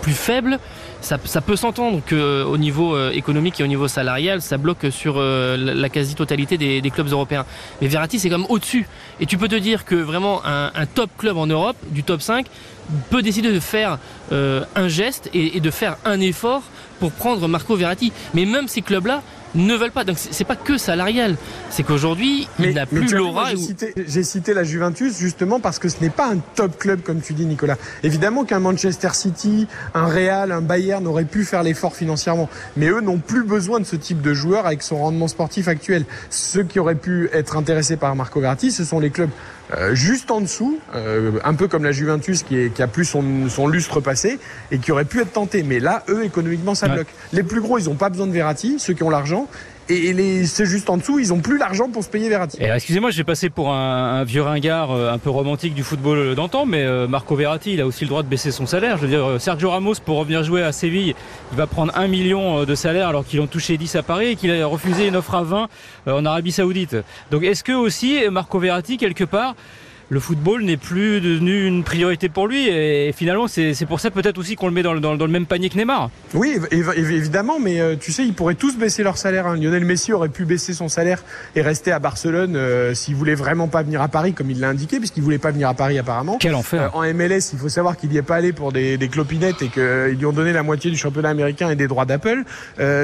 plus 0.03 0.13
faible 0.13 0.59
ça, 1.07 1.41
peut 1.41 1.57
s'entendre 1.57 2.01
qu'au 2.09 2.17
euh, 2.17 2.59
niveau 2.59 2.95
euh, 2.95 3.11
économique 3.13 3.61
et 3.61 3.65
au 3.65 3.69
niveau 3.69 3.87
salarial, 3.87 4.43
ça 4.43 4.59
bloque 4.59 4.87
sur 4.91 5.15
euh, 5.19 5.57
la 5.57 5.89
quasi-totalité 5.89 6.59
des, 6.59 6.91
clubs 6.91 7.09
européens. 7.11 7.47
Mais 7.81 7.87
Verratti, 7.87 8.19
c'est 8.19 8.31
comme 8.31 8.47
au-dessus. 8.49 8.89
Et 9.21 9.27
tu 9.27 9.39
peux 9.39 9.49
te 9.49 9.55
dire 9.55 9.85
que 9.85 9.95
vraiment 9.95 10.43
un, 10.45 10.87
top 10.87 11.11
club 11.19 11.37
en 11.37 11.47
Europe, 11.47 11.77
du 11.91 12.03
top 12.03 12.23
5, 12.23 12.47
peut 13.11 13.23
décider 13.23 13.53
de 13.53 13.61
faire 13.61 13.99
un 14.31 14.89
geste 14.89 15.31
et, 15.35 15.61
de 15.61 15.71
faire 15.71 15.97
un 16.05 16.21
effort 16.21 16.63
pour 17.01 17.13
prendre 17.13 17.47
Marco 17.49 17.77
Verratti. 17.77 18.13
Mais 18.35 18.45
même 18.45 18.69
ces 18.69 18.83
clubs-là, 18.83 19.23
ne 19.57 19.75
veulent 19.75 19.91
pas. 19.91 20.05
Donc 20.05 20.17
c'est 20.19 20.45
pas 20.45 20.57
que 20.57 20.79
salarial. 20.79 21.37
C'est 21.71 21.83
qu'aujourd'hui, 21.83 22.49
il 22.59 22.75
n'a 22.75 22.87
plus 22.87 23.13
l'aura. 23.13 23.51
J'ai 24.07 24.23
cité, 24.23 24.55
la 24.55 24.65
Juventus 24.65 25.19
justement 25.19 25.61
parce 25.61 25.79
que 25.79 25.89
ce 25.89 26.01
n'est 26.01 26.11
pas 26.11 26.29
un 26.29 26.39
top 26.55 26.79
club 26.79 27.03
comme 27.03 27.21
tu 27.21 27.33
dis, 27.33 27.47
Nicolas. 27.47 27.77
Évidemment 28.03 28.45
qu'un 28.45 28.61
Manchester 28.61 29.11
City, 29.13 29.67
un 29.95 30.07
Real, 30.07 30.53
un 30.53 30.61
Bayern 30.61 31.07
auraient 31.07 31.25
pu 31.25 31.45
faire 31.45 31.63
l'effort 31.63 31.97
financièrement, 31.97 32.49
mais 32.77 32.89
eux 32.89 33.01
n'ont 33.01 33.19
plus 33.19 33.43
besoin 33.45 33.81
de 33.81 33.85
ce 33.85 33.97
type 33.97 34.21
de 34.21 34.35
joueur 34.35 34.67
avec 34.67 34.83
son 34.83 34.99
rendement 34.99 35.29
sportif 35.29 35.69
actuel. 35.69 36.05
Ceux 36.31 36.63
qui 36.63 36.79
auraient 36.79 36.95
pu 36.95 37.29
être 37.33 37.57
intéressés 37.57 37.97
par 37.97 38.15
Marco 38.15 38.41
Verratti, 38.41 38.71
ce 38.71 38.85
sont 38.85 39.01
les 39.01 39.11
clubs 39.11 39.31
euh, 39.75 39.95
juste 39.95 40.31
en 40.31 40.41
dessous, 40.41 40.79
euh, 40.95 41.33
un 41.45 41.55
peu 41.55 41.67
comme 41.67 41.83
la 41.83 41.93
Juventus 41.93 42.43
qui, 42.43 42.57
est, 42.57 42.73
qui 42.73 42.83
a 42.83 42.87
plus 42.87 43.05
son, 43.05 43.49
son, 43.49 43.67
lustre 43.67 44.01
passé 44.01 44.39
et 44.71 44.79
qui 44.79 44.93
aurait 44.93 45.05
pu 45.05 45.21
être 45.21 45.33
tenté. 45.33 45.63
Mais 45.63 45.81
là, 45.81 46.05
eux, 46.09 46.25
économiquement, 46.25 46.75
ça 46.75 46.89
bloque. 46.89 47.09
Les 47.33 47.43
plus 47.43 47.61
gros, 47.61 47.79
ils 47.79 47.87
n'ont 47.87 47.97
pas 47.97 48.09
besoin 48.09 48.27
de 48.27 48.33
Verratti, 48.33 48.77
ceux 48.79 48.95
qui 48.95 49.03
ont 49.03 49.11
l'argent. 49.11 49.49
Et 49.89 50.13
les, 50.13 50.47
c'est 50.47 50.67
juste 50.67 50.91
en 50.91 50.97
dessous, 50.97 51.19
ils 51.19 51.33
ont 51.33 51.41
plus 51.41 51.59
l'argent 51.59 51.89
pour 51.89 52.03
se 52.03 52.09
payer 52.09 52.29
Verratti. 52.29 52.59
excusez-moi, 52.61 53.11
j'ai 53.11 53.25
passé 53.25 53.51
pour 53.51 53.73
un, 53.73 54.25
vieux 54.25 54.43
ringard 54.43 54.91
euh, 54.91 55.13
un 55.13 55.19
peu 55.19 55.31
romantique 55.31 55.75
du 55.75 55.83
football 55.83 56.35
d'antan, 56.35 56.67
mais 56.67 56.85
Marco 57.07 57.37
Verratti, 57.37 57.75
il 57.75 57.81
a 57.81 57.87
aussi 57.87 58.05
le 58.05 58.09
droit 58.09 58.23
de 58.23 58.29
baisser 58.29 58.51
son 58.51 58.67
salaire. 58.67 58.97
Je 58.97 59.03
veux 59.03 59.09
dire, 59.09 59.41
Sergio 59.41 59.71
Ramos, 59.71 59.95
pour 60.05 60.19
revenir 60.19 60.43
jouer 60.43 60.63
à 60.63 60.73
Séville, 60.73 61.15
il 61.53 61.57
va 61.57 61.67
prendre 61.67 61.93
un 61.97 62.09
million 62.09 62.65
de 62.65 62.75
salaire 62.75 63.09
alors 63.09 63.25
qu'il 63.25 63.41
en 63.41 63.47
touché 63.47 63.77
10 63.77 63.97
à 63.97 64.03
Paris 64.03 64.29
et 64.29 64.37
qu'il 64.37 64.51
a 64.51 64.67
refusé 64.67 65.07
une 65.07 65.17
offre 65.17 65.35
à 65.35 65.43
20 65.43 65.69
en 66.07 66.25
Arabie 66.25 66.53
Saoudite. 66.53 66.97
Donc 67.31 67.45
est-ce 67.45 67.63
que 67.63 67.73
aussi 67.73 68.19
Marco 68.31 68.59
Verratti, 68.59 68.97
quelque 68.97 69.25
part, 69.25 69.55
le 70.09 70.21
football 70.21 70.63
n'est 70.63 70.77
plus 70.77 71.21
devenu 71.21 71.67
une 71.67 71.83
priorité 71.83 72.29
pour 72.29 72.47
lui. 72.47 72.69
Et 72.69 73.13
finalement, 73.13 73.49
c'est 73.49 73.87
pour 73.87 74.01
ça 74.01 74.11
peut-être 74.11 74.39
aussi 74.39 74.55
qu'on 74.55 74.69
le 74.69 74.73
met 74.73 74.83
dans, 74.83 74.95
le 74.95 75.29
même 75.29 75.47
panier 75.47 75.69
que 75.69 75.77
Neymar. 75.77 76.11
Oui, 76.35 76.59
évidemment, 76.71 77.59
mais 77.61 77.81
euh, 77.81 77.97
tu 77.99 78.13
sais, 78.13 78.25
ils 78.25 78.35
pourraient 78.35 78.55
tous 78.55 78.77
baisser 78.77 79.03
leur 79.03 79.19
salaire. 79.19 79.47
Hein. 79.47 79.57
Lionel 79.57 79.85
Messi 79.85 80.13
aurait 80.13 80.29
pu 80.29 80.45
baisser 80.45 80.75
son 80.75 80.89
salaire 80.89 81.23
et 81.55 81.63
rester 81.63 81.91
à 81.93 81.99
Barcelone 81.99 82.55
euh, 82.57 82.95
s'il 82.95 83.17
voulait 83.17 83.35
vraiment 83.35 83.69
pas 83.69 83.83
venir 83.83 84.01
à 84.01 84.09
Paris, 84.09 84.33
comme 84.33 84.51
il 84.51 84.61
l'a 84.61 84.69
indiqué, 84.69 84.99
puisqu'il 84.99 85.23
voulait 85.23 85.39
pas 85.39 85.51
venir 85.51 85.69
à 85.69 85.75
Paris 85.75 85.99
apparemment. 85.99 86.39
Quel 86.39 86.55
enfer 86.55 86.91
euh, 86.95 86.99
En 86.99 87.15
MLS, 87.15 87.53
il 87.53 87.59
faut 87.59 87.69
savoir 87.69 87.97
qu'il 87.97 88.11
n'y 88.11 88.17
est 88.17 88.23
pas 88.23 88.37
allé 88.37 88.53
pour 88.53 88.73
des, 88.73 88.99
clopinettes 89.11 89.63
et 89.63 89.69
qu'ils 89.69 90.19
lui 90.19 90.27
ont 90.27 90.33
donné 90.33 90.53
la 90.53 90.63
moitié 90.63 90.91
du 90.91 90.97
championnat 90.97 91.31
américain 91.31 91.71
et 91.71 91.77
des 91.77 91.87
droits 91.89 92.05
d'Apple. 92.05 92.43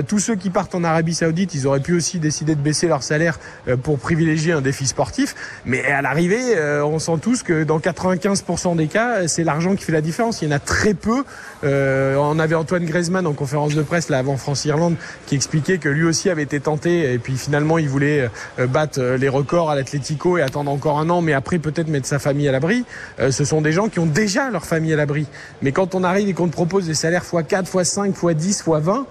tous 0.07 0.19
ceux 0.19 0.35
qui 0.35 0.51
partent 0.51 0.75
en 0.75 0.85
Arabie 0.85 1.15
Saoudite, 1.15 1.55
ils 1.55 1.67
auraient 1.67 1.81
pu 1.81 1.95
aussi 1.95 2.19
décider 2.19 2.55
de 2.55 2.61
baisser 2.61 2.89
leur 2.89 3.03
salaire 3.03 3.39
pour 3.83 3.99
privilégier 3.99 4.53
un 4.53 4.61
défi 4.61 4.87
sportif. 4.87 5.35
Mais 5.65 5.85
à 5.85 6.03
l'arrivée, 6.03 6.57
on 6.85 6.92
sent 6.99 7.19
tous 7.21 7.43
que 7.43 7.65
dans 7.65 7.79
95% 7.79 8.77
des 8.77 8.87
cas, 8.87 9.27
c'est 9.29 9.45
l'argent 9.45 9.75
qui 9.75 9.85
fait 9.85 9.93
la 9.93 10.01
différence. 10.01 10.43
Il 10.43 10.47
y 10.47 10.49
en 10.49 10.57
a 10.57 10.59
très 10.59 10.95
peu. 10.95 11.25
Euh, 11.65 12.17
on 12.17 12.39
avait 12.39 12.55
Antoine 12.55 12.85
Griezmann 12.85 13.27
en 13.27 13.33
conférence 13.33 13.75
de 13.75 13.83
presse 13.83 14.09
là 14.09 14.19
avant 14.19 14.37
France-Irlande 14.37 14.97
qui 15.27 15.35
expliquait 15.35 15.79
que 15.79 15.89
lui 15.89 16.05
aussi 16.05 16.31
avait 16.31 16.43
été 16.43 16.61
tenté 16.61 17.13
et 17.13 17.19
puis 17.19 17.37
finalement 17.37 17.79
il 17.79 17.89
voulait 17.89 18.29
euh, 18.59 18.67
battre 18.67 19.01
euh, 19.01 19.17
les 19.17 19.29
records 19.29 19.71
à 19.71 19.75
l'Atlético 19.75 20.39
et 20.39 20.43
attendre 20.43 20.71
encore 20.71 20.99
un 20.99 21.09
an, 21.11 21.21
mais 21.21 21.33
après 21.33 21.59
peut-être 21.59 21.89
mettre 21.89 22.07
sa 22.07 22.19
famille 22.19 22.49
à 22.49 22.53
l'abri. 22.53 22.85
ce 23.19 23.45
sont 23.45 23.61
des 23.61 23.73
gens 23.73 23.89
qui 23.89 23.99
ont 23.99 24.07
déjà 24.07 24.51
leur 24.51 24.65
famille 24.65 24.93
à 24.93 24.97
l'abri. 24.97 25.27
Mais 25.63 25.73
quand 25.73 25.95
on 25.95 26.05
arrive 26.05 26.29
et 26.29 26.35
qu'on 26.35 26.49
te 26.49 26.53
propose 26.53 26.87
des 26.87 26.95
salaires 26.95 27.25
x4, 27.25 27.65
x5, 27.65 28.13
x10, 28.13 28.65
x20, 28.65 29.05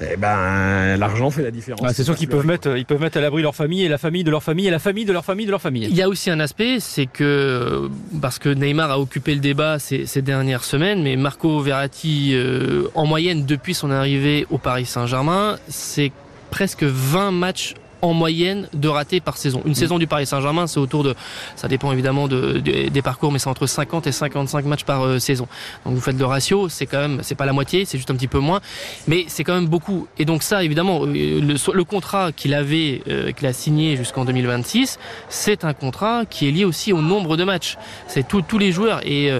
eh 0.00 0.16
ben 0.16 0.96
l'argent 0.96 1.30
fait 1.30 1.42
la 1.42 1.50
différence. 1.50 1.80
Ah, 1.84 1.92
c'est 1.92 2.04
sûr 2.04 2.16
qu'ils 2.16 2.28
peuvent 2.28 2.46
mettre, 2.46 2.76
ils 2.76 2.86
peuvent 2.86 3.00
mettre 3.00 3.18
à 3.18 3.20
l'abri 3.20 3.42
leur 3.42 3.54
famille 3.54 3.84
et 3.84 3.88
la 3.88 3.98
famille 3.98 4.24
de 4.24 4.30
leur 4.30 4.42
famille 4.42 4.66
et 4.66 4.70
la 4.70 4.78
famille 4.78 5.04
de 5.04 5.12
leur 5.12 5.24
famille 5.24 5.46
de 5.46 5.50
leur 5.50 5.60
famille. 5.60 5.86
Il 5.90 5.96
y 5.96 6.02
a 6.02 6.08
aussi 6.08 6.30
un 6.30 6.40
aspect, 6.40 6.80
c'est 6.80 7.06
que 7.06 7.88
parce 8.20 8.38
que 8.38 8.48
Neymar 8.48 8.90
a 8.90 8.98
occupé 8.98 9.34
le 9.34 9.40
débat 9.40 9.78
ces, 9.78 10.06
ces 10.06 10.22
dernières 10.22 10.64
semaines, 10.64 11.02
mais 11.02 11.16
Marco 11.16 11.60
Verratti, 11.60 12.32
euh, 12.34 12.88
en 12.94 13.06
moyenne 13.06 13.44
depuis 13.44 13.74
son 13.74 13.90
arrivée 13.90 14.46
au 14.50 14.58
Paris 14.58 14.86
Saint-Germain, 14.86 15.58
c'est 15.68 16.12
presque 16.50 16.82
20 16.82 17.30
matchs 17.30 17.74
en 18.02 18.12
moyenne 18.12 18.68
de 18.72 18.88
ratés 18.88 19.20
par 19.20 19.36
saison. 19.36 19.62
Une 19.64 19.72
mm. 19.72 19.74
saison 19.74 19.98
du 19.98 20.06
Paris 20.06 20.26
Saint-Germain, 20.26 20.66
c'est 20.66 20.80
autour 20.80 21.04
de, 21.04 21.14
ça 21.56 21.68
dépend 21.68 21.92
évidemment 21.92 22.28
de, 22.28 22.58
des 22.58 23.02
parcours, 23.02 23.32
mais 23.32 23.38
c'est 23.38 23.48
entre 23.48 23.66
50 23.66 24.06
et 24.06 24.12
55 24.12 24.64
matchs 24.64 24.84
par 24.84 25.04
euh, 25.04 25.18
saison. 25.18 25.46
Donc 25.84 25.94
vous 25.94 26.00
faites 26.00 26.18
le 26.18 26.24
ratio, 26.24 26.68
c'est 26.68 26.86
quand 26.86 26.98
même, 26.98 27.20
c'est 27.22 27.34
pas 27.34 27.46
la 27.46 27.52
moitié, 27.52 27.84
c'est 27.84 27.98
juste 27.98 28.10
un 28.10 28.14
petit 28.14 28.28
peu 28.28 28.38
moins, 28.38 28.60
mais 29.06 29.24
c'est 29.28 29.44
quand 29.44 29.54
même 29.54 29.68
beaucoup. 29.68 30.06
Et 30.18 30.24
donc 30.24 30.42
ça, 30.42 30.62
évidemment, 30.64 31.02
euh, 31.04 31.40
le, 31.40 31.72
le 31.72 31.84
contrat 31.84 32.32
qu'il 32.32 32.54
avait, 32.54 33.02
euh, 33.08 33.32
qu'il 33.32 33.46
a 33.46 33.52
signé 33.52 33.96
jusqu'en 33.96 34.24
2026, 34.24 34.98
c'est 35.28 35.64
un 35.64 35.72
contrat 35.72 36.24
qui 36.28 36.48
est 36.48 36.50
lié 36.50 36.64
aussi 36.64 36.92
au 36.92 37.00
nombre 37.00 37.36
de 37.36 37.44
matchs. 37.44 37.76
C'est 38.06 38.26
tous 38.26 38.58
les 38.58 38.72
joueurs 38.72 39.00
et 39.06 39.30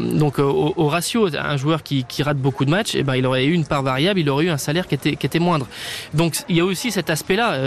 donc 0.00 0.38
au, 0.38 0.88
ratio, 0.88 1.28
un 1.36 1.56
joueur 1.56 1.82
qui, 1.82 2.04
qui, 2.04 2.22
rate 2.22 2.36
beaucoup 2.36 2.64
de 2.64 2.70
matchs, 2.70 2.94
et 2.94 3.00
eh 3.00 3.02
ben 3.02 3.16
il 3.16 3.26
aurait 3.26 3.44
eu 3.44 3.52
une 3.52 3.64
part 3.64 3.82
variable, 3.82 4.20
il 4.20 4.28
aurait 4.28 4.46
eu 4.46 4.50
un 4.50 4.58
salaire 4.58 4.86
qui 4.86 4.94
était, 4.94 5.16
qui 5.16 5.26
était 5.26 5.38
moindre. 5.38 5.66
Donc 6.14 6.36
il 6.48 6.56
y 6.56 6.60
a 6.60 6.64
aussi 6.64 6.90
cet 6.90 7.10
aspect-là 7.10 7.58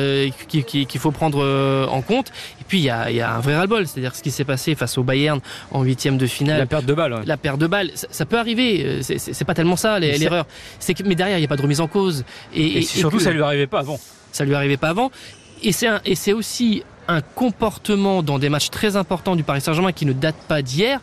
qu'il 0.47 0.99
faut 0.99 1.11
prendre 1.11 1.43
euh, 1.43 1.85
en 1.87 2.01
compte. 2.01 2.31
Et 2.61 2.63
puis 2.67 2.79
il 2.79 2.83
y 2.83 2.89
a, 2.89 3.35
un 3.35 3.39
vrai 3.39 3.55
ras-le-bol, 3.55 3.87
c'est-à-dire 3.87 4.15
ce 4.15 4.23
qui 4.23 4.31
s'est 4.31 4.43
passé 4.43 4.75
face 4.75 4.97
au 4.97 5.03
Bayern 5.03 5.39
en 5.71 5.83
huitième 5.83 6.17
de 6.17 6.27
finale. 6.27 6.59
La 6.59 6.65
perte 6.65 6.85
de 6.85 6.93
balle. 6.93 7.21
La 7.25 7.37
perte 7.37 7.59
de 7.59 7.67
balle, 7.67 7.91
ça, 7.93 8.25
peut 8.25 8.37
arriver. 8.37 8.83
Euh, 8.85 9.01
c'est 9.01 9.45
pas 9.45 9.53
tellement 9.53 9.75
ça 9.75 9.99
l'erreur. 9.99 10.45
C'est 10.79 10.93
que 10.93 11.03
mais 11.03 11.15
derrière 11.15 11.37
il 11.37 11.41
n'y 11.41 11.45
a 11.45 11.49
pas 11.49 11.57
de 11.57 11.61
remise 11.61 11.81
en 11.81 11.87
cause. 11.87 12.23
Et, 12.53 12.81
surtout 12.81 13.19
ça 13.19 13.31
lui 13.31 13.41
arrivait 13.41 13.67
pas 13.67 13.79
avant. 13.79 13.99
Ça 14.31 14.45
lui 14.45 14.55
arrivait 14.55 14.77
pas 14.77 14.89
avant. 14.89 15.11
Et 15.61 15.71
c'est 15.71 15.87
et 16.05 16.15
c'est 16.15 16.33
aussi 16.33 16.83
un 17.07 17.21
comportement 17.21 18.23
dans 18.23 18.39
des 18.39 18.49
matchs 18.49 18.69
très 18.69 18.95
importants 18.95 19.35
du 19.35 19.43
Paris 19.43 19.61
Saint-Germain 19.61 19.91
qui 19.91 20.05
ne 20.05 20.13
date 20.13 20.35
pas 20.47 20.61
d'hier. 20.61 21.01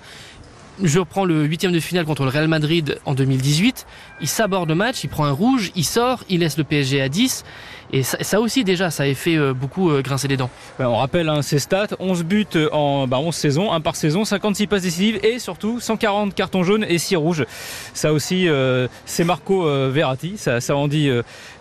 Je 0.83 0.99
reprends 0.99 1.27
le 1.27 1.45
huitième 1.45 1.73
de 1.73 1.81
finale 1.81 2.07
contre 2.07 2.23
le 2.23 2.31
Real 2.31 2.49
Madrid 2.49 2.99
en 3.05 3.15
2018. 3.15 3.87
Il 4.23 4.29
s'aborde 4.29 4.69
le 4.69 4.75
match, 4.75 5.05
il 5.05 5.11
prend 5.11 5.25
un 5.25 5.31
rouge, 5.33 5.73
il 5.77 5.85
sort, 5.85 6.25
il 6.31 6.41
laisse 6.41 6.57
le 6.57 6.65
PSG 6.65 7.03
à 7.03 7.09
10. 7.11 7.45
Et 7.93 8.03
ça, 8.05 8.41
aussi 8.41 8.63
déjà, 8.63 8.91
ça 8.91 9.03
a 9.03 9.15
fait 9.15 9.37
euh, 9.37 9.53
beaucoup 9.53 9.91
euh, 9.91 10.01
grincer 10.01 10.29
les 10.29 10.37
dents. 10.37 10.51
Ben, 10.79 10.87
on 10.87 10.97
rappelle 10.97 11.29
hein, 11.29 11.43
ses 11.43 11.59
stats, 11.59 11.89
11 11.99 12.23
buts 12.25 12.47
en 12.73 13.03
11 13.03 13.09
ben, 13.09 13.33
saisons, 13.33 13.73
1 13.73 13.81
par 13.81 13.97
saison, 13.97 14.25
56 14.25 14.67
passes 14.69 14.83
décisives 14.83 15.19
et 15.25 15.41
surtout 15.41 15.81
140 15.81 16.35
cartons 16.35 16.63
jaunes 16.63 16.85
et 16.89 16.99
6 16.99 17.17
rouges. 17.17 17.45
Ça 17.93 18.13
aussi, 18.13 18.49
euh, 18.49 18.87
c'est 19.07 19.25
Marco 19.25 19.65
Verratti, 19.91 20.35
ça, 20.37 20.61
ça, 20.61 20.77
en 20.77 20.87
dit, 20.87 21.11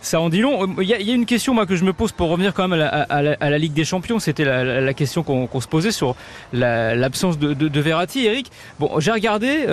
ça 0.02 0.22
en 0.22 0.30
dit 0.30 0.42
long. 0.42 0.68
Il 0.80 0.88
y, 0.88 0.94
a, 0.94 1.00
une 1.00 1.26
question 1.26 1.54
moi, 1.54 1.66
que 1.66 1.76
je 1.76 1.84
me 1.84 1.94
pose 1.94 2.12
pour 2.12 2.30
revenir 2.30 2.54
quand 2.54 2.68
même 2.68 2.82
à 2.82 3.22
la, 3.22 3.58
Ligue 3.58 3.74
des 3.74 3.86
Champions, 3.86 4.20
c'était 4.20 4.46
la, 4.46 4.94
question 4.94 5.24
qu'on 5.24 5.62
se 5.62 5.68
posait 5.68 5.92
sur 5.92 6.16
l'absence 6.54 7.40
de, 7.40 7.80
Verratti. 7.80 8.26
Eric, 8.26 8.52
bon, 8.80 9.00
j'ai 9.00 9.12
regardé, 9.12 9.66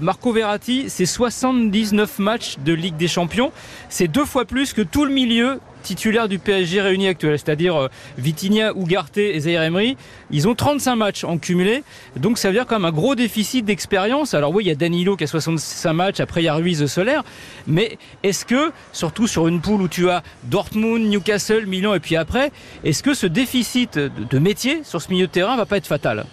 Marco 0.00 0.32
Verratti, 0.32 0.84
c'est 0.88 1.06
79 1.06 2.18
matchs 2.20 2.56
de 2.64 2.72
Ligue 2.72 2.96
des 2.96 3.08
Champions. 3.08 3.50
C'est 3.88 4.08
deux 4.08 4.24
fois 4.24 4.44
plus 4.44 4.72
que 4.72 4.82
tout 4.82 5.04
le 5.04 5.12
milieu 5.12 5.58
titulaires 5.86 6.28
du 6.28 6.40
PSG 6.40 6.80
réunis 6.80 7.06
actuels, 7.06 7.38
c'est-à-dire 7.38 7.76
euh, 7.76 7.88
Vitinha, 8.18 8.72
Ugarte 8.74 9.18
et 9.18 9.38
Zaire 9.38 9.62
Emery. 9.62 9.96
Ils 10.32 10.48
ont 10.48 10.56
35 10.56 10.96
matchs 10.96 11.22
en 11.22 11.38
cumulé, 11.38 11.84
donc 12.16 12.38
ça 12.38 12.48
veut 12.48 12.54
dire 12.54 12.66
quand 12.66 12.76
même 12.76 12.86
un 12.86 12.92
gros 12.92 13.14
déficit 13.14 13.64
d'expérience. 13.64 14.34
Alors 14.34 14.52
oui, 14.52 14.64
il 14.64 14.66
y 14.66 14.72
a 14.72 14.74
Danilo 14.74 15.16
qui 15.16 15.24
a 15.24 15.26
65 15.28 15.92
matchs, 15.92 16.20
après 16.20 16.42
il 16.42 16.46
y 16.46 16.48
a 16.48 16.54
Ruiz 16.54 16.84
Solaire, 16.86 17.22
mais 17.68 17.98
est-ce 18.24 18.44
que, 18.44 18.72
surtout 18.92 19.28
sur 19.28 19.46
une 19.46 19.60
poule 19.60 19.82
où 19.82 19.88
tu 19.88 20.10
as 20.10 20.24
Dortmund, 20.44 21.08
Newcastle, 21.08 21.66
Milan 21.66 21.94
et 21.94 22.00
puis 22.00 22.16
après, 22.16 22.50
est-ce 22.82 23.04
que 23.04 23.14
ce 23.14 23.26
déficit 23.26 23.96
de 23.98 24.38
métier 24.38 24.82
sur 24.82 25.00
ce 25.00 25.10
milieu 25.10 25.28
de 25.28 25.32
terrain 25.32 25.56
va 25.56 25.66
pas 25.66 25.76
être 25.76 25.86
fatal? 25.86 26.26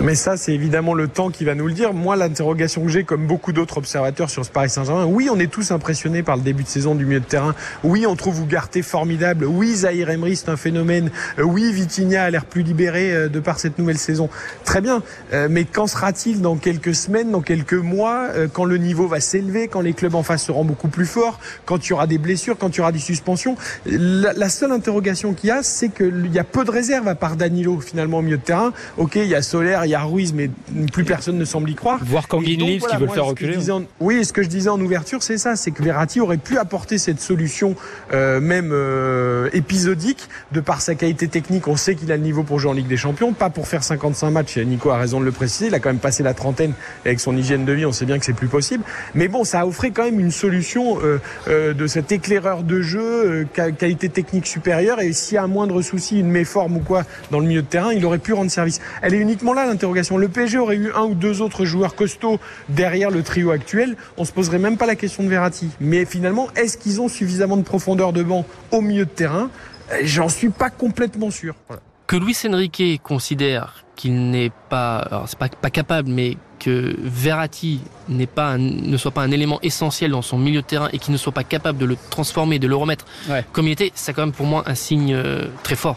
Mais 0.00 0.14
ça, 0.14 0.36
c'est 0.36 0.52
évidemment 0.52 0.92
le 0.92 1.08
temps 1.08 1.30
qui 1.30 1.44
va 1.44 1.54
nous 1.54 1.66
le 1.66 1.72
dire. 1.72 1.94
Moi, 1.94 2.16
l'interrogation 2.16 2.82
que 2.82 2.88
j'ai, 2.88 3.04
comme 3.04 3.26
beaucoup 3.26 3.52
d'autres 3.52 3.78
observateurs 3.78 4.28
sur 4.28 4.44
ce 4.44 4.50
Paris 4.50 4.68
Saint-Germain, 4.68 5.06
oui, 5.06 5.28
on 5.30 5.38
est 5.38 5.50
tous 5.50 5.70
impressionnés 5.70 6.22
par 6.22 6.36
le 6.36 6.42
début 6.42 6.64
de 6.64 6.68
saison 6.68 6.94
du 6.94 7.06
milieu 7.06 7.20
de 7.20 7.24
terrain. 7.24 7.54
Oui, 7.84 8.04
on 8.06 8.16
trouve 8.16 8.40
Ougarté 8.40 8.82
formidable. 8.82 9.44
Oui, 9.44 9.74
Zahir 9.74 10.10
Emery, 10.10 10.36
c'est 10.36 10.48
un 10.48 10.56
phénomène. 10.56 11.10
Euh, 11.38 11.42
oui, 11.42 11.72
Vitinha 11.72 12.24
a 12.24 12.30
l'air 12.30 12.44
plus 12.44 12.62
libéré 12.62 13.12
euh, 13.12 13.28
de 13.28 13.38
par 13.40 13.58
cette 13.58 13.78
nouvelle 13.78 13.98
saison. 13.98 14.28
Très 14.64 14.80
bien. 14.80 15.02
Euh, 15.32 15.48
mais 15.50 15.64
qu'en 15.64 15.86
sera-t-il 15.86 16.42
dans 16.42 16.56
quelques 16.56 16.94
semaines, 16.94 17.30
dans 17.30 17.40
quelques 17.40 17.74
mois, 17.74 18.28
quand 18.52 18.64
le 18.64 18.78
niveau 18.78 19.06
va 19.06 19.20
s'élever, 19.20 19.68
quand 19.68 19.80
les 19.80 19.92
clubs 19.92 20.14
en 20.14 20.22
face 20.22 20.44
seront 20.44 20.64
beaucoup 20.64 20.88
plus 20.88 21.06
forts, 21.06 21.38
quand 21.64 21.86
il 21.86 21.90
y 21.90 21.92
aura 21.92 22.06
des 22.06 22.18
blessures, 22.18 22.58
quand 22.58 22.74
il 22.74 22.78
y 22.78 22.80
aura 22.80 22.92
des 22.92 22.98
suspensions? 22.98 23.56
La, 23.86 24.48
seule 24.48 24.72
interrogation 24.72 25.34
qu'il 25.34 25.48
y 25.48 25.52
a, 25.52 25.62
c'est 25.62 25.88
qu'il 25.88 26.32
y 26.32 26.38
a 26.38 26.44
peu 26.44 26.64
de 26.64 26.70
réserves 26.70 27.08
à 27.08 27.14
part 27.14 27.36
Danilo, 27.36 27.80
finalement, 27.80 28.18
au 28.18 28.22
milieu 28.22 28.38
de 28.38 28.42
terrain. 28.42 28.72
Ok, 28.98 29.16
il 29.16 29.26
y 29.26 29.34
a 29.34 29.42
Solaire, 29.42 29.83
il 29.86 29.90
y 29.90 29.94
a 29.94 30.02
Ruiz, 30.02 30.32
mais 30.32 30.50
plus 30.92 31.04
personne 31.04 31.38
ne 31.38 31.44
semble 31.44 31.70
y 31.70 31.74
croire. 31.74 31.98
Voir 32.04 32.28
Kangin 32.28 32.58
Leaves 32.58 32.82
qui 32.82 32.96
veut 32.96 33.06
le 33.06 33.12
faire 33.12 33.26
reculer. 33.26 33.56
oui, 34.00 34.24
ce 34.24 34.32
que 34.32 34.42
je 34.42 34.48
disais 34.48 34.68
en 34.68 34.80
ouverture, 34.80 35.22
c'est 35.22 35.38
ça, 35.38 35.56
c'est 35.56 35.70
que 35.70 35.82
Verratti 35.82 36.20
aurait 36.20 36.36
pu 36.36 36.58
apporter 36.58 36.98
cette 36.98 37.20
solution, 37.20 37.74
euh, 38.12 38.40
même 38.40 38.70
euh, 38.72 39.48
épisodique, 39.52 40.28
de 40.52 40.60
par 40.60 40.80
sa 40.80 40.94
qualité 40.94 41.28
technique. 41.28 41.68
On 41.68 41.76
sait 41.76 41.94
qu'il 41.94 42.10
a 42.12 42.16
le 42.16 42.22
niveau 42.22 42.42
pour 42.42 42.58
jouer 42.58 42.70
en 42.70 42.74
Ligue 42.74 42.86
des 42.86 42.96
Champions, 42.96 43.32
pas 43.32 43.50
pour 43.50 43.68
faire 43.68 43.82
55 43.82 44.30
matchs. 44.30 44.58
Nico 44.58 44.90
a 44.90 44.98
raison 44.98 45.20
de 45.20 45.24
le 45.24 45.32
préciser. 45.32 45.66
Il 45.66 45.74
a 45.74 45.80
quand 45.80 45.90
même 45.90 45.98
passé 45.98 46.22
la 46.22 46.34
trentaine 46.34 46.72
avec 47.04 47.20
son 47.20 47.36
hygiène 47.36 47.64
de 47.64 47.72
vie. 47.72 47.86
On 47.86 47.92
sait 47.92 48.06
bien 48.06 48.18
que 48.18 48.24
c'est 48.24 48.32
plus 48.32 48.48
possible. 48.48 48.84
Mais 49.14 49.28
bon, 49.28 49.44
ça 49.44 49.60
a 49.60 49.66
offert 49.66 49.90
quand 49.94 50.04
même 50.04 50.20
une 50.20 50.30
solution 50.30 50.98
euh, 51.48 51.74
de 51.74 51.86
cet 51.86 52.12
éclaireur 52.12 52.62
de 52.62 52.80
jeu, 52.80 53.46
qualité 53.52 54.08
technique 54.08 54.46
supérieure. 54.46 55.00
Et 55.00 55.12
s'il 55.12 55.36
y 55.36 55.38
a 55.38 55.42
un 55.42 55.48
moindre 55.48 55.82
souci, 55.82 56.20
une 56.20 56.30
méforme 56.30 56.76
ou 56.76 56.80
quoi 56.80 57.04
dans 57.30 57.40
le 57.40 57.46
milieu 57.46 57.62
de 57.62 57.66
terrain, 57.66 57.92
il 57.92 58.04
aurait 58.04 58.18
pu 58.18 58.32
rendre 58.32 58.50
service. 58.50 58.80
Elle 59.02 59.14
est 59.14 59.18
uniquement 59.18 59.52
là 59.52 59.66
Le 59.74 60.28
PSG 60.28 60.58
aurait 60.58 60.76
eu 60.76 60.92
un 60.94 61.02
ou 61.02 61.14
deux 61.14 61.42
autres 61.42 61.64
joueurs 61.64 61.94
costauds 61.94 62.38
derrière 62.68 63.10
le 63.10 63.22
trio 63.22 63.50
actuel, 63.50 63.96
on 64.16 64.24
se 64.24 64.32
poserait 64.32 64.58
même 64.58 64.76
pas 64.76 64.86
la 64.86 64.96
question 64.96 65.22
de 65.22 65.28
Verratti. 65.28 65.70
Mais 65.80 66.04
finalement, 66.04 66.48
est-ce 66.56 66.76
qu'ils 66.76 67.00
ont 67.00 67.08
suffisamment 67.08 67.56
de 67.56 67.62
profondeur 67.62 68.12
de 68.12 68.22
banc 68.22 68.44
au 68.70 68.80
milieu 68.80 69.04
de 69.04 69.10
terrain? 69.10 69.50
J'en 70.02 70.28
suis 70.28 70.50
pas 70.50 70.70
complètement 70.70 71.30
sûr. 71.30 71.54
Que 72.06 72.16
Luis 72.16 72.36
Enrique 72.46 73.00
considère 73.02 73.84
qu'il 73.96 74.30
n'est 74.30 74.52
pas, 74.68 74.98
alors 74.98 75.28
c'est 75.28 75.38
pas, 75.38 75.48
pas 75.48 75.70
capable, 75.70 76.10
mais 76.10 76.36
que 76.58 76.96
Verratti 76.98 77.80
n'est 78.08 78.26
pas 78.26 78.56
ne 78.58 78.96
soit 78.96 79.10
pas 79.10 79.22
un 79.22 79.30
élément 79.30 79.58
essentiel 79.62 80.10
dans 80.10 80.22
son 80.22 80.38
milieu 80.38 80.62
de 80.62 80.66
terrain 80.66 80.88
et 80.92 80.98
qu'il 80.98 81.12
ne 81.12 81.18
soit 81.18 81.32
pas 81.32 81.44
capable 81.44 81.78
de 81.78 81.84
le 81.84 81.96
transformer, 82.10 82.58
de 82.58 82.66
le 82.66 82.76
remettre 82.76 83.04
comme 83.52 83.66
il 83.66 83.72
était, 83.72 83.92
c'est 83.94 84.12
quand 84.12 84.22
même 84.22 84.32
pour 84.32 84.46
moi 84.46 84.64
un 84.66 84.74
signe 84.74 85.14
euh, 85.14 85.46
très 85.62 85.76
fort. 85.76 85.96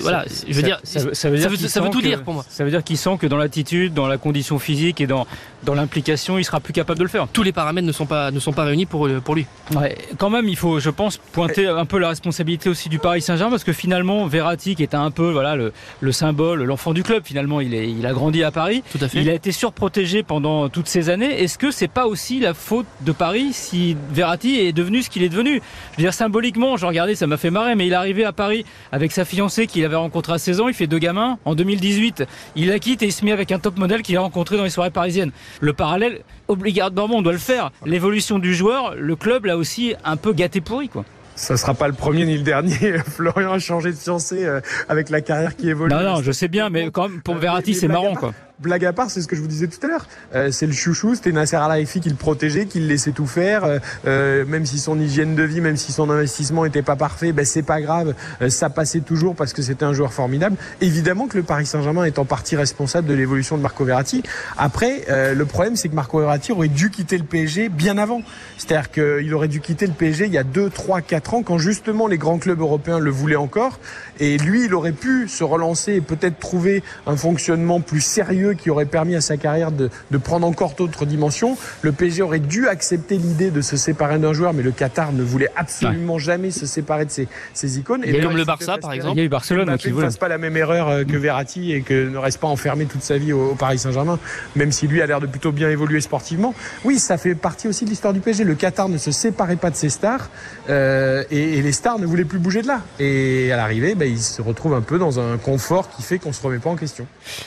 Voilà, 0.00 0.24
je 0.46 0.54
veux 0.54 0.62
dire, 0.62 0.80
ça, 0.84 1.00
veut, 1.00 1.38
dire 1.38 1.68
ça 1.68 1.80
veut, 1.80 1.90
tout 1.90 2.00
dire 2.00 2.22
pour 2.22 2.34
moi. 2.34 2.44
Ça 2.48 2.64
veut 2.64 2.70
dire 2.70 2.84
qu'il 2.84 2.98
sent 2.98 3.16
que 3.18 3.26
dans 3.26 3.36
l'attitude, 3.36 3.94
dans 3.94 4.06
la 4.06 4.18
condition 4.18 4.58
physique 4.58 5.00
et 5.00 5.06
dans, 5.06 5.26
dans 5.64 5.74
l'implication, 5.74 6.38
il 6.38 6.44
sera 6.44 6.60
plus 6.60 6.72
capable 6.72 6.98
de 6.98 7.04
le 7.04 7.08
faire. 7.10 7.28
Tous 7.28 7.42
les 7.42 7.52
paramètres 7.52 7.86
ne 7.86 7.92
sont 7.92 8.06
pas, 8.06 8.30
ne 8.30 8.40
sont 8.40 8.52
pas 8.52 8.64
réunis 8.64 8.86
pour, 8.86 9.08
pour 9.24 9.34
lui. 9.34 9.46
Ouais, 9.74 9.96
quand 10.18 10.30
même, 10.30 10.48
il 10.48 10.56
faut, 10.56 10.80
je 10.80 10.90
pense, 10.90 11.18
pointer 11.18 11.66
un 11.66 11.84
peu 11.84 11.98
la 11.98 12.08
responsabilité 12.08 12.68
aussi 12.68 12.88
du 12.88 12.98
Paris 12.98 13.22
Saint-Germain 13.22 13.50
parce 13.50 13.64
que 13.64 13.72
finalement, 13.72 14.26
Verratti, 14.26 14.74
qui 14.74 14.82
est 14.82 14.94
un 14.94 15.10
peu 15.10 15.30
voilà, 15.30 15.56
le, 15.56 15.72
le 16.00 16.12
symbole, 16.12 16.62
l'enfant 16.64 16.92
du 16.92 17.02
club, 17.02 17.22
finalement, 17.24 17.60
il, 17.60 17.74
est, 17.74 17.90
il 17.90 18.06
a 18.06 18.12
grandi 18.12 18.42
à 18.42 18.50
Paris. 18.50 18.82
Tout 18.90 18.98
à 19.00 19.08
fait. 19.08 19.20
Il 19.20 19.28
a 19.28 19.34
été 19.34 19.52
surprotégé 19.52 20.22
pendant 20.22 20.68
toutes 20.68 20.88
ces 20.88 21.08
années. 21.10 21.42
Est-ce 21.42 21.58
que 21.58 21.70
c'est 21.70 21.88
pas 21.88 22.06
aussi 22.06 22.40
la 22.40 22.54
faute 22.54 22.86
de 23.02 23.12
Paris 23.12 23.52
si 23.52 23.96
Verratti 24.12 24.60
est 24.60 24.72
devenu 24.72 25.02
ce 25.02 25.10
qu'il 25.10 25.22
est 25.22 25.28
devenu? 25.28 25.62
Je 25.92 25.96
veux 25.96 26.02
dire, 26.04 26.14
symboliquement, 26.14 26.76
je 26.76 26.86
regardais, 26.86 27.14
ça 27.14 27.26
m'a 27.26 27.36
fait 27.36 27.50
marrer, 27.50 27.74
mais 27.74 27.86
il 27.86 27.92
est 27.92 27.96
arrivé 27.96 28.24
à 28.24 28.32
Paris 28.32 28.64
avec 28.92 29.12
sa 29.12 29.24
fiancée 29.24 29.66
qu'il 29.66 29.84
avait 29.84 29.96
rencontrée 29.96 30.32
à 30.34 30.38
16 30.38 30.60
ans. 30.60 30.68
Il 30.68 30.74
fait 30.74 30.86
deux 30.86 30.98
gamins. 30.98 31.38
En 31.44 31.54
2018, 31.54 32.24
il 32.56 32.68
la 32.68 32.78
quitte 32.78 33.02
et 33.02 33.06
il 33.06 33.12
se 33.12 33.24
met 33.24 33.32
avec 33.32 33.52
un 33.52 33.58
top 33.58 33.78
modèle 33.78 34.02
qu'il 34.02 34.16
a 34.16 34.20
rencontré 34.20 34.56
dans 34.56 34.64
les 34.64 34.70
soirées 34.70 34.90
parisiennes. 34.90 35.32
Le 35.60 35.72
parallèle, 35.72 36.20
obligatoirement, 36.48 37.16
on 37.16 37.22
doit 37.22 37.32
le 37.32 37.38
faire. 37.38 37.70
L'évolution 37.84 38.38
du 38.38 38.54
joueur, 38.54 38.94
le 38.96 39.16
club 39.16 39.46
l'a 39.46 39.56
aussi 39.56 39.94
un 40.04 40.16
peu 40.16 40.32
gâté 40.32 40.60
pourri, 40.60 40.88
quoi 40.88 41.04
ça 41.36 41.56
sera 41.56 41.72
pas 41.72 41.88
le 41.88 41.94
premier 41.94 42.26
ni 42.26 42.36
le 42.36 42.42
dernier. 42.42 42.98
Florian 43.06 43.52
a 43.52 43.58
changé 43.58 43.92
de 43.92 43.96
fiancé 43.96 44.44
euh, 44.44 44.60
avec 44.90 45.08
la 45.08 45.22
carrière 45.22 45.56
qui 45.56 45.70
évolue. 45.70 45.90
Non, 45.90 46.02
non, 46.02 46.22
je 46.22 46.32
sais 46.32 46.48
bien, 46.48 46.68
mais 46.68 46.90
quand 46.90 47.08
même, 47.08 47.22
pour 47.22 47.36
Verratti, 47.36 47.74
c'est 47.74 47.88
marrant, 47.88 48.14
quoi 48.14 48.34
blague 48.60 48.84
à 48.84 48.92
part, 48.92 49.10
c'est 49.10 49.22
ce 49.22 49.28
que 49.28 49.34
je 49.34 49.40
vous 49.40 49.46
disais 49.46 49.66
tout 49.66 49.84
à 49.84 49.88
l'heure. 49.88 50.06
Euh, 50.34 50.50
c'est 50.50 50.66
le 50.66 50.72
chouchou, 50.72 51.14
c'était 51.14 51.32
Nasser 51.32 51.56
Al-Khelaifi 51.56 52.00
qui 52.00 52.10
le 52.10 52.16
protégeait, 52.16 52.66
qui 52.66 52.80
le 52.80 52.86
laissait 52.86 53.12
tout 53.12 53.26
faire. 53.26 53.64
Euh, 53.64 53.78
euh, 54.06 54.44
même 54.44 54.66
si 54.66 54.78
son 54.78 55.00
hygiène 55.00 55.34
de 55.34 55.42
vie, 55.42 55.60
même 55.60 55.76
si 55.76 55.92
son 55.92 56.10
investissement 56.10 56.64
n'était 56.64 56.82
pas 56.82 56.96
parfait, 56.96 57.32
ben 57.32 57.44
c'est 57.44 57.62
pas 57.62 57.80
grave. 57.80 58.14
ça 58.48 58.68
passait 58.70 59.00
toujours 59.00 59.34
parce 59.34 59.52
que 59.52 59.62
c'était 59.62 59.84
un 59.84 59.92
joueur 59.92 60.12
formidable. 60.12 60.56
Évidemment 60.80 61.26
que 61.26 61.38
le 61.38 61.42
Paris 61.42 61.66
Saint-Germain 61.66 62.04
est 62.04 62.18
en 62.18 62.24
partie 62.24 62.56
responsable 62.56 63.08
de 63.08 63.14
l'évolution 63.14 63.56
de 63.56 63.62
Marco 63.62 63.84
Verratti. 63.84 64.22
Après, 64.58 65.06
le 65.34 65.44
problème, 65.44 65.76
c'est 65.76 65.88
que 65.88 65.94
Marco 65.94 66.18
Verratti 66.18 66.52
aurait 66.52 66.68
dû 66.68 66.90
quitter 66.90 67.18
le 67.18 67.24
PSG 67.24 67.68
bien 67.68 67.98
avant. 67.98 68.22
C'est-à-dire 68.58 68.90
qu'il 68.90 69.32
aurait 69.34 69.48
dû 69.48 69.60
quitter 69.60 69.86
le 69.86 69.92
PSG 69.92 70.26
il 70.26 70.32
y 70.32 70.38
a 70.38 70.44
2, 70.44 70.70
3, 70.70 71.00
4 71.00 71.34
ans, 71.34 71.42
quand 71.42 71.58
justement 71.58 72.06
les 72.06 72.18
grands 72.18 72.38
clubs 72.38 72.60
européens 72.60 72.98
le 72.98 73.10
voulaient 73.10 73.36
encore. 73.36 73.78
Et 74.18 74.38
lui, 74.38 74.66
il 74.66 74.74
aurait 74.74 74.92
pu 74.92 75.28
se 75.28 75.44
relancer 75.44 75.94
et 75.94 76.00
peut-être 76.00 76.38
trouver 76.38 76.82
un 77.06 77.16
fonctionnement 77.16 77.80
plus 77.80 78.00
sérieux 78.00 78.49
qui 78.54 78.70
aurait 78.70 78.86
permis 78.86 79.14
à 79.14 79.20
sa 79.20 79.36
carrière 79.36 79.72
de, 79.72 79.90
de 80.10 80.18
prendre 80.18 80.46
encore 80.46 80.74
d'autres 80.74 81.06
dimensions. 81.06 81.56
Le 81.82 81.92
PSG 81.92 82.22
aurait 82.22 82.38
dû 82.38 82.68
accepter 82.68 83.16
l'idée 83.16 83.50
de 83.50 83.60
se 83.60 83.76
séparer 83.76 84.18
d'un 84.18 84.32
joueur, 84.32 84.52
mais 84.52 84.62
le 84.62 84.72
Qatar 84.72 85.12
ne 85.12 85.22
voulait 85.22 85.50
absolument 85.56 86.18
jamais 86.18 86.50
se 86.50 86.66
séparer 86.66 87.04
de 87.04 87.10
ses, 87.10 87.28
ses 87.54 87.78
icônes. 87.78 88.02
Et 88.04 88.20
comme 88.20 88.36
le 88.36 88.44
Barça, 88.44 88.78
par 88.78 88.92
exemple. 88.92 89.16
Il 89.16 89.18
y 89.18 89.22
a 89.22 89.24
eu 89.24 89.28
Barcelone 89.28 89.76
qui 89.76 89.92
ne 89.92 90.00
fasse 90.00 90.16
pas 90.16 90.28
la 90.28 90.38
même 90.38 90.56
erreur 90.56 90.88
euh, 90.88 91.04
que 91.04 91.16
Verratti 91.16 91.72
et 91.72 91.82
que 91.82 92.08
ne 92.08 92.18
reste 92.18 92.38
pas 92.38 92.48
enfermé 92.48 92.86
toute 92.86 93.02
sa 93.02 93.18
vie 93.18 93.32
au, 93.32 93.54
Paris 93.54 93.78
Saint-Germain, 93.78 94.18
même 94.56 94.72
si 94.72 94.86
lui 94.86 95.02
a 95.02 95.06
l'air 95.06 95.20
de 95.20 95.26
plutôt 95.26 95.52
bien 95.52 95.68
évoluer 95.70 96.00
sportivement. 96.00 96.54
Oui, 96.84 96.98
ça 96.98 97.18
fait 97.18 97.34
partie 97.34 97.68
aussi 97.68 97.84
de 97.84 97.90
l'histoire 97.90 98.12
du 98.12 98.20
PSG. 98.20 98.44
Le 98.44 98.54
Qatar 98.54 98.88
ne 98.88 98.98
se 98.98 99.10
séparait 99.10 99.56
pas 99.56 99.70
de 99.70 99.76
ses 99.76 99.88
stars 99.88 100.30
euh, 100.68 101.24
et, 101.30 101.58
et, 101.58 101.62
les 101.62 101.72
stars 101.72 101.98
ne 101.98 102.06
voulaient 102.06 102.24
plus 102.24 102.38
bouger 102.38 102.62
de 102.62 102.68
là. 102.68 102.80
Et 102.98 103.52
à 103.52 103.56
l'arrivée, 103.56 103.94
ben, 103.94 104.10
il 104.10 104.18
se 104.18 104.42
retrouve 104.42 104.74
un 104.74 104.80
peu 104.80 104.98
dans 104.98 105.20
un 105.20 105.36
confort 105.36 105.90
qui 105.90 106.02
fait 106.02 106.18
qu'on 106.18 106.32
se 106.32 106.42
remet 106.42 106.58
pas 106.58 106.70
en 106.70 106.76
question. 106.76 107.06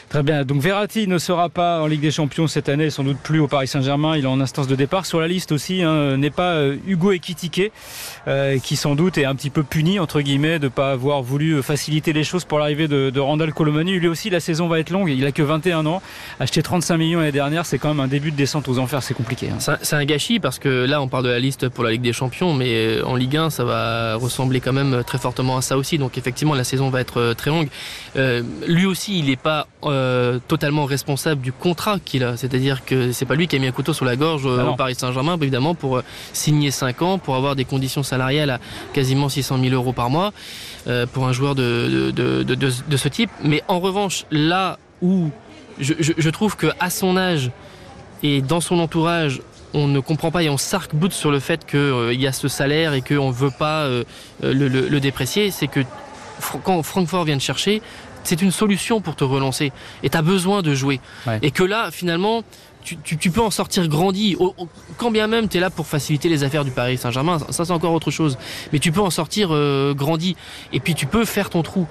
Très 0.10 0.24
bien. 0.24 0.44
Donc 0.44 0.62
Verratti 0.62 0.93
ne 0.96 1.18
sera 1.18 1.50
pas 1.50 1.82
en 1.82 1.88
Ligue 1.88 2.02
des 2.02 2.12
Champions 2.12 2.48
cette 2.48 2.70
année, 2.70 2.90
sans 2.90 3.04
doute 3.04 3.18
plus 3.18 3.40
au 3.40 3.48
Paris 3.48 3.68
Saint-Germain. 3.68 4.16
Il 4.16 4.26
est 4.26 4.28
en 4.28 4.40
instance 4.40 4.68
de 4.68 4.76
départ. 4.76 5.06
Sur 5.06 5.20
la 5.20 5.28
liste 5.28 5.52
aussi 5.52 5.82
hein, 5.82 6.18
n'est 6.18 6.30
pas 6.30 6.54
euh, 6.54 6.78
Hugo 6.88 7.12
Ekitike, 7.12 7.72
euh, 8.28 8.60
qui 8.60 8.76
sans 8.76 8.96
doute 8.96 9.18
est 9.18 9.26
un 9.26 9.36
petit 9.36 9.50
peu 9.50 9.64
puni 9.64 10.00
entre 10.00 10.22
guillemets 10.22 10.60
de 10.60 10.68
pas 10.68 10.92
avoir 10.92 11.22
voulu 11.22 11.62
faciliter 11.64 12.14
les 12.14 12.24
choses 12.24 12.46
pour 12.46 12.60
l'arrivée 12.60 12.88
de, 12.88 13.20
Randall 13.20 13.54
Colomani. 13.54 14.00
Lui 14.00 14.08
aussi, 14.08 14.30
la 14.30 14.40
saison 14.40 14.68
va 14.68 14.80
être 14.80 14.92
longue. 14.92 15.10
Il 15.10 15.26
a 15.26 15.32
que 15.32 15.42
21 15.42 15.86
ans. 15.86 16.02
Acheter 16.40 16.62
35 16.62 16.98
millions 16.98 17.20
l'année 17.20 17.32
dernière, 17.32 17.66
c'est 17.66 17.80
quand 17.80 17.90
même 17.90 18.00
un 18.00 18.08
début 18.08 18.32
de 18.32 18.38
descente 18.38 18.68
aux 18.68 18.78
enfers. 18.80 19.02
C'est 19.02 19.14
compliqué. 19.14 19.50
Hein. 19.50 19.78
C'est 19.82 19.96
un 19.96 20.06
gâchis 20.06 20.40
parce 20.40 20.60
que 20.60 20.86
là, 20.86 21.02
on 21.02 21.08
parle 21.08 21.24
de 21.24 21.30
la 21.30 21.40
liste 21.40 21.70
pour 21.70 21.84
la 21.84 21.92
Ligue 21.92 22.02
des 22.02 22.14
Champions, 22.14 22.54
mais 22.54 22.70
euh, 22.70 23.06
en 23.06 23.16
Ligue 23.16 23.38
1, 23.38 23.50
ça 23.50 23.64
va 23.64 24.16
ressembler 24.16 24.60
quand 24.60 24.74
même 24.74 25.04
très 25.06 25.18
fortement 25.18 25.58
à 25.58 25.62
ça 25.62 25.78
aussi. 25.78 25.98
Donc 25.98 26.18
effectivement, 26.18 26.54
la 26.54 26.64
saison 26.64 26.90
va 26.90 27.02
être 27.02 27.20
euh, 27.20 27.34
très 27.34 27.50
longue. 27.50 27.68
Euh, 28.16 28.44
lui 28.68 28.86
aussi, 28.86 29.20
il 29.20 29.26
n'est 29.26 29.36
pas 29.36 29.68
euh, 29.86 30.40
totalement 30.48 30.86
responsable 30.86 31.42
du 31.42 31.52
contrat 31.52 31.98
qu'il 32.00 32.24
a. 32.24 32.38
C'est-à-dire 32.38 32.86
que 32.86 33.12
c'est 33.12 33.26
pas 33.26 33.36
lui 33.36 33.48
qui 33.48 33.56
a 33.56 33.60
mis 33.60 33.68
un 33.68 33.72
couteau 33.72 33.94
sur 33.94 34.06
la 34.06 34.16
gorge 34.16 34.48
ah 34.48 34.72
au 34.72 34.76
Paris 34.76 34.96
Saint-Germain, 34.96 35.38
évidemment, 35.42 35.76
pour 35.76 36.02
signer 36.34 36.72
5 36.72 37.02
ans, 37.02 37.18
pour 37.18 37.36
avoir 37.36 37.56
des 37.56 37.66
conditions 37.66 38.04
salariales 38.04 38.50
à 38.50 38.60
quasiment 38.94 39.30
600 39.30 39.60
000 39.62 39.74
euros 39.74 39.94
par 39.94 40.10
mois 40.10 40.32
pour 41.14 41.28
un 41.28 41.34
joueur 41.34 41.56
de, 41.56 42.12
de, 42.12 42.98
ce 42.98 43.08
type. 43.08 43.30
Mais 43.44 43.64
en 43.68 43.80
revanche, 43.80 44.26
là 44.32 44.78
où 45.02 45.30
je, 45.80 45.94
je, 46.00 46.30
trouve 46.30 46.56
que 46.56 46.68
à 46.80 46.90
son 46.90 47.18
âge 47.18 47.52
et 48.22 48.42
dans 48.42 48.62
son 48.62 48.80
entourage, 48.80 49.42
on 49.74 49.88
ne 49.88 50.00
comprend 50.00 50.32
pas 50.32 50.44
et 50.44 50.50
on 50.50 50.58
s'arc-boute 50.58 51.14
sur 51.14 51.32
le 51.32 51.40
fait 51.40 51.66
qu'il 51.66 52.20
y 52.20 52.28
a 52.28 52.32
ce 52.32 52.48
salaire 52.48 52.94
et 52.94 53.02
qu'on 53.02 53.30
ne 53.30 53.34
veut 53.34 53.52
pas 53.58 53.88
le, 53.88 54.68
le, 54.68 55.00
déprécier, 55.00 55.52
c'est 55.52 55.68
que 55.68 55.82
quand 56.64 56.84
Francfort 56.84 57.26
vient 57.26 57.38
te 57.38 57.44
chercher, 57.44 57.82
c'est 58.24 58.42
une 58.42 58.52
solution 58.52 59.02
pour 59.02 59.16
te 59.16 59.24
relancer. 59.24 59.72
Et 60.04 60.10
tu 60.10 60.18
as 60.18 60.22
besoin 60.22 60.62
de 60.62 60.74
jouer. 60.74 61.00
Et 61.42 61.52
que 61.52 61.64
là, 61.64 61.92
finalement, 61.92 62.44
tu, 62.84 63.32
peux 63.32 63.42
en 63.42 63.52
sortir 63.52 63.88
grandi. 63.88 64.36
quand 64.98 65.12
bien 65.12 65.28
même 65.28 65.48
tu 65.48 65.58
es 65.58 65.60
là 65.60 65.70
pour 65.70 65.88
faciliter 65.88 66.30
les 66.30 66.44
affaires 66.44 66.66
du 66.66 66.72
Paris 66.72 66.98
Saint-Germain, 66.98 67.40
ça 67.50 67.66
c'est 67.66 67.72
encore 67.72 67.94
autre 67.94 68.12
chose. 68.12 68.38
Mais 68.72 68.80
tu 68.80 68.92
peux 68.92 69.02
en 69.02 69.10
sortir 69.10 69.50
euh, 69.52 69.94
grandi. 69.94 70.36
Et 70.72 70.80
puis 70.80 70.96
tu 70.96 71.06
peux 71.06 71.26
faire 71.26 71.50
ton 71.50 71.64
trou. 71.64 71.88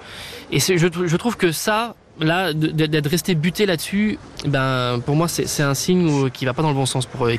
Et 0.51 0.61
je, 0.61 0.77
je 0.77 1.17
trouve 1.17 1.37
que 1.37 1.51
ça, 1.53 1.95
là, 2.21 2.53
d'être 2.53 3.09
resté 3.09 3.35
buté 3.35 3.67
là-dessus, 3.67 4.19
ben, 4.47 5.01
pour 5.05 5.17
moi, 5.17 5.29
c'est 5.29 5.63
un 5.63 5.75
signe 5.75 6.31
qui 6.31 6.45
va 6.45 6.53
pas 6.53 6.63
dans 6.63 6.69
le 6.69 6.75
bon 6.75 6.87
sens 6.87 7.07
pour 7.07 7.27
euh, 7.27 7.35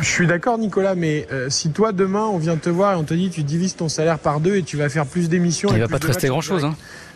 Je, 0.00 0.04
suis 0.08 0.26
d'accord, 0.26 0.58
Nicolas, 0.58 0.94
mais 0.94 1.26
euh, 1.32 1.48
si 1.50 1.70
toi, 1.70 1.92
demain, 1.92 2.24
on 2.24 2.38
vient 2.38 2.56
te 2.56 2.68
voir 2.68 2.94
et 2.94 2.96
on 2.96 3.04
te 3.04 3.14
dit 3.14 3.30
tu 3.30 3.42
divises 3.42 3.76
ton 3.76 3.88
salaire 3.88 4.18
par 4.18 4.40
deux 4.40 4.56
et 4.56 4.62
tu 4.62 4.76
vas 4.76 4.88
faire 4.88 5.06
plus 5.06 5.28
d'émissions. 5.28 5.70
Il 5.72 5.80
va 5.80 5.88
pas 5.88 5.98
te 5.98 6.06
rester 6.06 6.28
grand-chose. 6.28 6.64
Hein. 6.64 6.74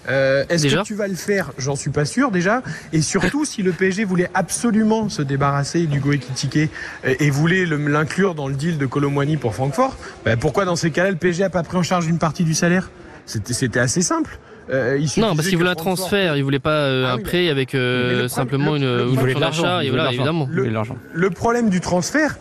Euh, 0.08 0.44
Est-ce 0.48 0.66
que 0.66 0.82
tu 0.82 0.94
vas 0.94 1.08
le 1.08 1.14
faire? 1.14 1.52
J'en 1.58 1.76
suis 1.76 1.90
pas 1.90 2.04
sûr 2.04 2.30
déjà. 2.30 2.62
Et 2.92 3.02
surtout, 3.02 3.44
si 3.44 3.62
le 3.62 3.72
PSG 3.72 4.04
voulait 4.04 4.30
absolument 4.32 5.08
se 5.08 5.20
débarrasser 5.22 5.86
du 5.86 6.00
Ekitike 6.12 6.56
et, 6.56 6.70
et 7.04 7.30
voulait 7.30 7.66
l'inclure 7.66 8.34
dans 8.34 8.48
le 8.48 8.54
deal 8.54 8.78
de 8.78 8.86
Colomwani 8.86 9.36
pour 9.36 9.54
Francfort, 9.54 9.96
ben 10.24 10.38
pourquoi 10.38 10.64
dans 10.64 10.76
ces 10.76 10.90
cas-là, 10.90 11.10
le 11.10 11.16
PSG 11.16 11.44
a 11.44 11.50
pas 11.50 11.62
pris 11.62 11.76
en 11.76 11.82
charge 11.82 12.06
une 12.06 12.18
partie 12.18 12.44
du 12.44 12.54
salaire? 12.54 12.90
C'était 13.26 13.78
assez 13.78 14.02
simple. 14.02 14.38
Euh, 14.70 14.98
non, 15.16 15.34
parce 15.34 15.48
qu'il 15.48 15.58
voulait 15.58 15.70
un 15.70 15.74
transfert, 15.74 16.36
il 16.36 16.44
voulait 16.44 16.58
pas 16.58 16.70
euh, 16.70 17.04
ah 17.06 17.14
un 17.14 17.18
prêt 17.18 17.48
avec 17.48 17.74
euh, 17.74 18.28
simplement 18.28 18.76
une, 18.76 19.08
il 19.10 19.18
voulait 19.18 19.34
de 19.34 19.40
l'argent, 19.40 19.80
évidemment. 19.80 20.48
Le, 21.12 21.30
problème 21.30 21.70
du 21.70 21.80
transfert, 21.80 22.38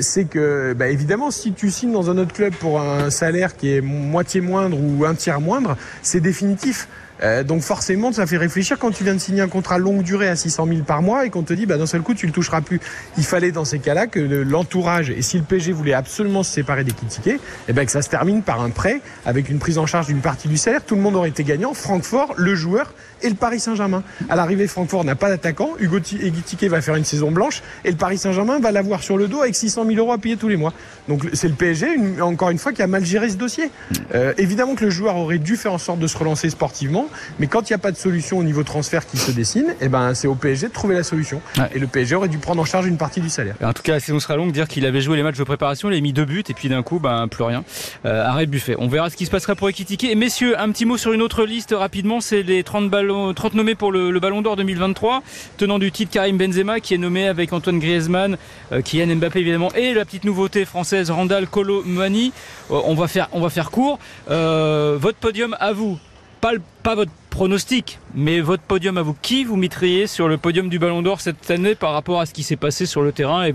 c'est 0.00 0.24
que, 0.24 0.74
bah, 0.74 0.88
évidemment, 0.88 1.30
si 1.30 1.52
tu 1.52 1.70
signes 1.70 1.92
dans 1.92 2.10
un 2.10 2.18
autre 2.18 2.32
club 2.32 2.52
pour 2.54 2.80
un 2.80 3.10
salaire 3.10 3.56
qui 3.56 3.72
est 3.72 3.80
moitié 3.80 4.40
moindre 4.40 4.78
ou 4.78 5.04
un 5.04 5.14
tiers 5.14 5.40
moindre, 5.40 5.76
c'est 6.02 6.20
définitif. 6.20 6.88
Euh, 7.22 7.42
donc 7.42 7.62
forcément, 7.62 8.12
ça 8.12 8.26
fait 8.26 8.36
réfléchir 8.36 8.78
quand 8.78 8.90
tu 8.90 9.04
viens 9.04 9.14
de 9.14 9.18
signer 9.18 9.40
un 9.42 9.48
contrat 9.48 9.78
longue 9.78 10.02
durée 10.02 10.28
à 10.28 10.36
600 10.36 10.66
000 10.66 10.80
par 10.80 11.02
mois 11.02 11.26
et 11.26 11.30
qu'on 11.30 11.42
te 11.42 11.52
dit, 11.52 11.66
bah, 11.66 11.76
d'un 11.76 11.86
seul 11.86 12.02
coup, 12.02 12.14
tu 12.14 12.26
le 12.26 12.32
toucheras 12.32 12.60
plus. 12.60 12.80
Il 13.18 13.24
fallait 13.24 13.52
dans 13.52 13.64
ces 13.64 13.78
cas-là 13.78 14.06
que 14.06 14.20
l'entourage, 14.20 15.10
et 15.10 15.22
si 15.22 15.38
le 15.38 15.44
PG 15.44 15.72
voulait 15.72 15.94
absolument 15.94 16.42
se 16.42 16.52
séparer 16.52 16.84
des 16.84 16.92
tickets, 16.92 17.40
eh 17.68 17.72
ben, 17.72 17.84
que 17.84 17.92
ça 17.92 18.02
se 18.02 18.08
termine 18.08 18.42
par 18.42 18.60
un 18.60 18.70
prêt 18.70 19.00
avec 19.24 19.48
une 19.48 19.58
prise 19.58 19.78
en 19.78 19.86
charge 19.86 20.06
d'une 20.06 20.20
partie 20.20 20.48
du 20.48 20.56
salaire. 20.56 20.84
Tout 20.84 20.96
le 20.96 21.02
monde 21.02 21.16
aurait 21.16 21.28
été 21.28 21.44
gagnant. 21.44 21.74
Francfort, 21.74 22.34
le 22.36 22.54
joueur 22.54 22.92
et 23.22 23.28
le 23.28 23.34
Paris 23.34 23.60
Saint-Germain. 23.60 24.02
À 24.28 24.36
l'arrivée, 24.36 24.66
Francfort 24.66 25.04
n'a 25.04 25.14
pas 25.14 25.28
d'attaquant. 25.28 25.70
Hugo 25.78 26.00
Tiquet 26.00 26.68
va 26.68 26.80
faire 26.80 26.96
une 26.96 27.04
saison 27.04 27.30
blanche 27.30 27.62
et 27.84 27.90
le 27.90 27.96
Paris 27.96 28.18
Saint-Germain 28.18 28.60
va 28.60 28.72
l'avoir 28.72 29.02
sur 29.02 29.16
le 29.16 29.28
dos 29.28 29.42
avec 29.42 29.54
600 29.54 29.84
000 29.86 29.98
euros 29.98 30.12
à 30.12 30.18
payer 30.18 30.36
tous 30.36 30.48
les 30.48 30.56
mois. 30.56 30.72
Donc 31.08 31.28
c'est 31.32 31.48
le 31.48 31.54
PSG, 31.54 31.86
encore 32.20 32.50
une 32.50 32.58
fois, 32.58 32.72
qui 32.72 32.82
a 32.82 32.86
mal 32.86 33.04
géré 33.04 33.30
ce 33.30 33.36
dossier. 33.36 33.70
Euh, 34.14 34.32
évidemment 34.38 34.74
que 34.74 34.84
le 34.84 34.90
joueur 34.90 35.16
aurait 35.16 35.38
dû 35.38 35.56
faire 35.56 35.72
en 35.72 35.78
sorte 35.78 35.98
de 35.98 36.06
se 36.06 36.16
relancer 36.16 36.50
sportivement, 36.50 37.08
mais 37.38 37.46
quand 37.46 37.68
il 37.68 37.72
n'y 37.72 37.76
a 37.76 37.78
pas 37.78 37.92
de 37.92 37.96
solution 37.96 38.38
au 38.38 38.44
niveau 38.44 38.62
transfert 38.62 39.06
qui 39.06 39.16
se 39.16 39.30
dessine, 39.30 39.74
eh 39.80 39.88
ben, 39.88 40.14
c'est 40.14 40.28
au 40.28 40.34
PSG 40.34 40.68
de 40.68 40.72
trouver 40.72 40.94
la 40.94 41.02
solution. 41.02 41.40
Et 41.74 41.78
le 41.78 41.86
PSG 41.86 42.14
aurait 42.14 42.28
dû 42.28 42.38
prendre 42.38 42.60
en 42.60 42.64
charge 42.64 42.86
une 42.86 42.96
partie 42.96 43.20
du 43.20 43.28
salaire. 43.28 43.54
En 43.62 43.72
tout 43.72 43.82
cas, 43.82 43.92
la 43.92 44.00
saison 44.00 44.20
sera 44.20 44.36
longue. 44.36 44.52
Dire 44.52 44.68
qu'il 44.68 44.86
avait 44.86 45.00
joué 45.00 45.16
les 45.16 45.22
matchs 45.22 45.38
de 45.38 45.44
préparation, 45.44 45.90
il 45.90 45.96
a 45.96 46.00
mis 46.00 46.12
deux 46.12 46.24
buts 46.24 46.44
et 46.48 46.54
puis 46.54 46.68
d'un 46.68 46.82
coup, 46.82 46.98
ben, 46.98 47.28
plus 47.28 47.44
rien. 47.44 47.64
Euh, 48.04 48.24
arrêt 48.24 48.46
Buffet. 48.46 48.76
On 48.78 48.88
verra 48.88 49.10
ce 49.10 49.16
qui 49.16 49.26
se 49.26 49.30
passera 49.30 49.54
pour 49.54 49.68
Ekitike. 49.68 50.04
Et 50.04 50.14
messieurs, 50.14 50.58
un 50.58 50.70
petit 50.70 50.84
mot 50.84 50.96
sur 50.96 51.12
une 51.12 51.22
autre 51.22 51.44
liste 51.44 51.74
rapidement. 51.76 52.20
C'est 52.20 52.42
les 52.42 52.62
30, 52.62 52.90
ballons, 53.10 53.34
30 53.34 53.54
nommés 53.54 53.74
pour 53.74 53.92
le, 53.92 54.18
Ballon 54.20 54.42
d'Or 54.42 54.56
2023. 54.56 55.22
Tenant 55.56 55.78
du 55.78 55.90
titre 55.92 56.12
Karim 56.12 56.36
Benzema 56.36 56.80
qui 56.80 56.94
est 56.94 56.98
nommé 56.98 57.26
avec 57.26 57.52
Antoine 57.52 57.78
Griezmann, 57.78 58.36
euh, 58.72 58.82
Kylian 58.82 59.16
Mbappé 59.16 59.40
évidemment 59.40 59.72
et 59.74 59.94
la 59.94 60.04
petite 60.04 60.24
nouveauté 60.24 60.64
française 60.64 61.10
Randall 61.10 61.46
Kolo 61.46 61.82
Muani. 61.84 62.32
Euh, 62.70 62.80
on 62.84 62.94
va 62.94 63.08
faire 63.08 63.28
on 63.32 63.40
va 63.40 63.50
faire 63.50 63.70
court. 63.70 63.98
Euh, 64.30 64.96
votre 65.00 65.18
podium 65.18 65.56
à 65.60 65.72
vous. 65.72 65.98
Pas, 66.40 66.54
votre 66.94 67.12
pronostic, 67.28 67.98
mais 68.14 68.40
votre 68.40 68.62
podium 68.62 68.96
à 68.96 69.02
vous. 69.02 69.14
Qui 69.20 69.44
vous 69.44 69.56
mettriez 69.56 70.06
sur 70.06 70.26
le 70.26 70.38
podium 70.38 70.70
du 70.70 70.78
Ballon 70.78 71.02
d'Or 71.02 71.20
cette 71.20 71.50
année 71.50 71.74
par 71.74 71.92
rapport 71.92 72.18
à 72.18 72.24
ce 72.24 72.32
qui 72.32 72.42
s'est 72.42 72.56
passé 72.56 72.86
sur 72.86 73.02
le 73.02 73.12
terrain 73.12 73.46
et, 73.46 73.52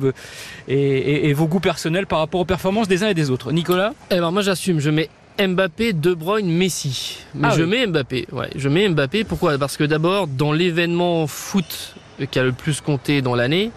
et, 0.68 1.30
et, 1.30 1.34
vos 1.34 1.48
goûts 1.48 1.60
personnels 1.60 2.06
par 2.06 2.20
rapport 2.20 2.42
aux 2.42 2.46
performances 2.46 2.88
des 2.88 3.04
uns 3.04 3.08
et 3.08 3.16
des 3.16 3.32
autres? 3.32 3.52
Nicolas? 3.52 3.94
Eh 4.12 4.20
ben 4.20 4.30
moi 4.30 4.44
j'assume, 4.44 4.80
je 4.80 4.92
mets 4.92 5.10
Mbappé, 5.40 5.94
De 5.94 6.14
Bruyne, 6.14 6.50
Messi. 6.50 7.20
Mais 7.34 7.50
ah 7.52 7.56
je 7.56 7.64
mets 7.64 7.86
Mbappé. 7.88 8.28
Ouais, 8.32 8.50
je 8.56 8.70
mets 8.70 8.88
Mbappé. 8.88 9.24
Pourquoi? 9.24 9.58
Parce 9.58 9.78
que 9.78 9.84
d'abord, 9.84 10.28
dans 10.28 10.54
l'événement 10.54 11.28
foot 11.28 11.96
qui 12.32 12.40
a 12.40 12.44
le 12.44 12.54
plus 12.54 12.82
compté 12.82 13.22
dans 13.22 13.36
l'année, 13.36 13.72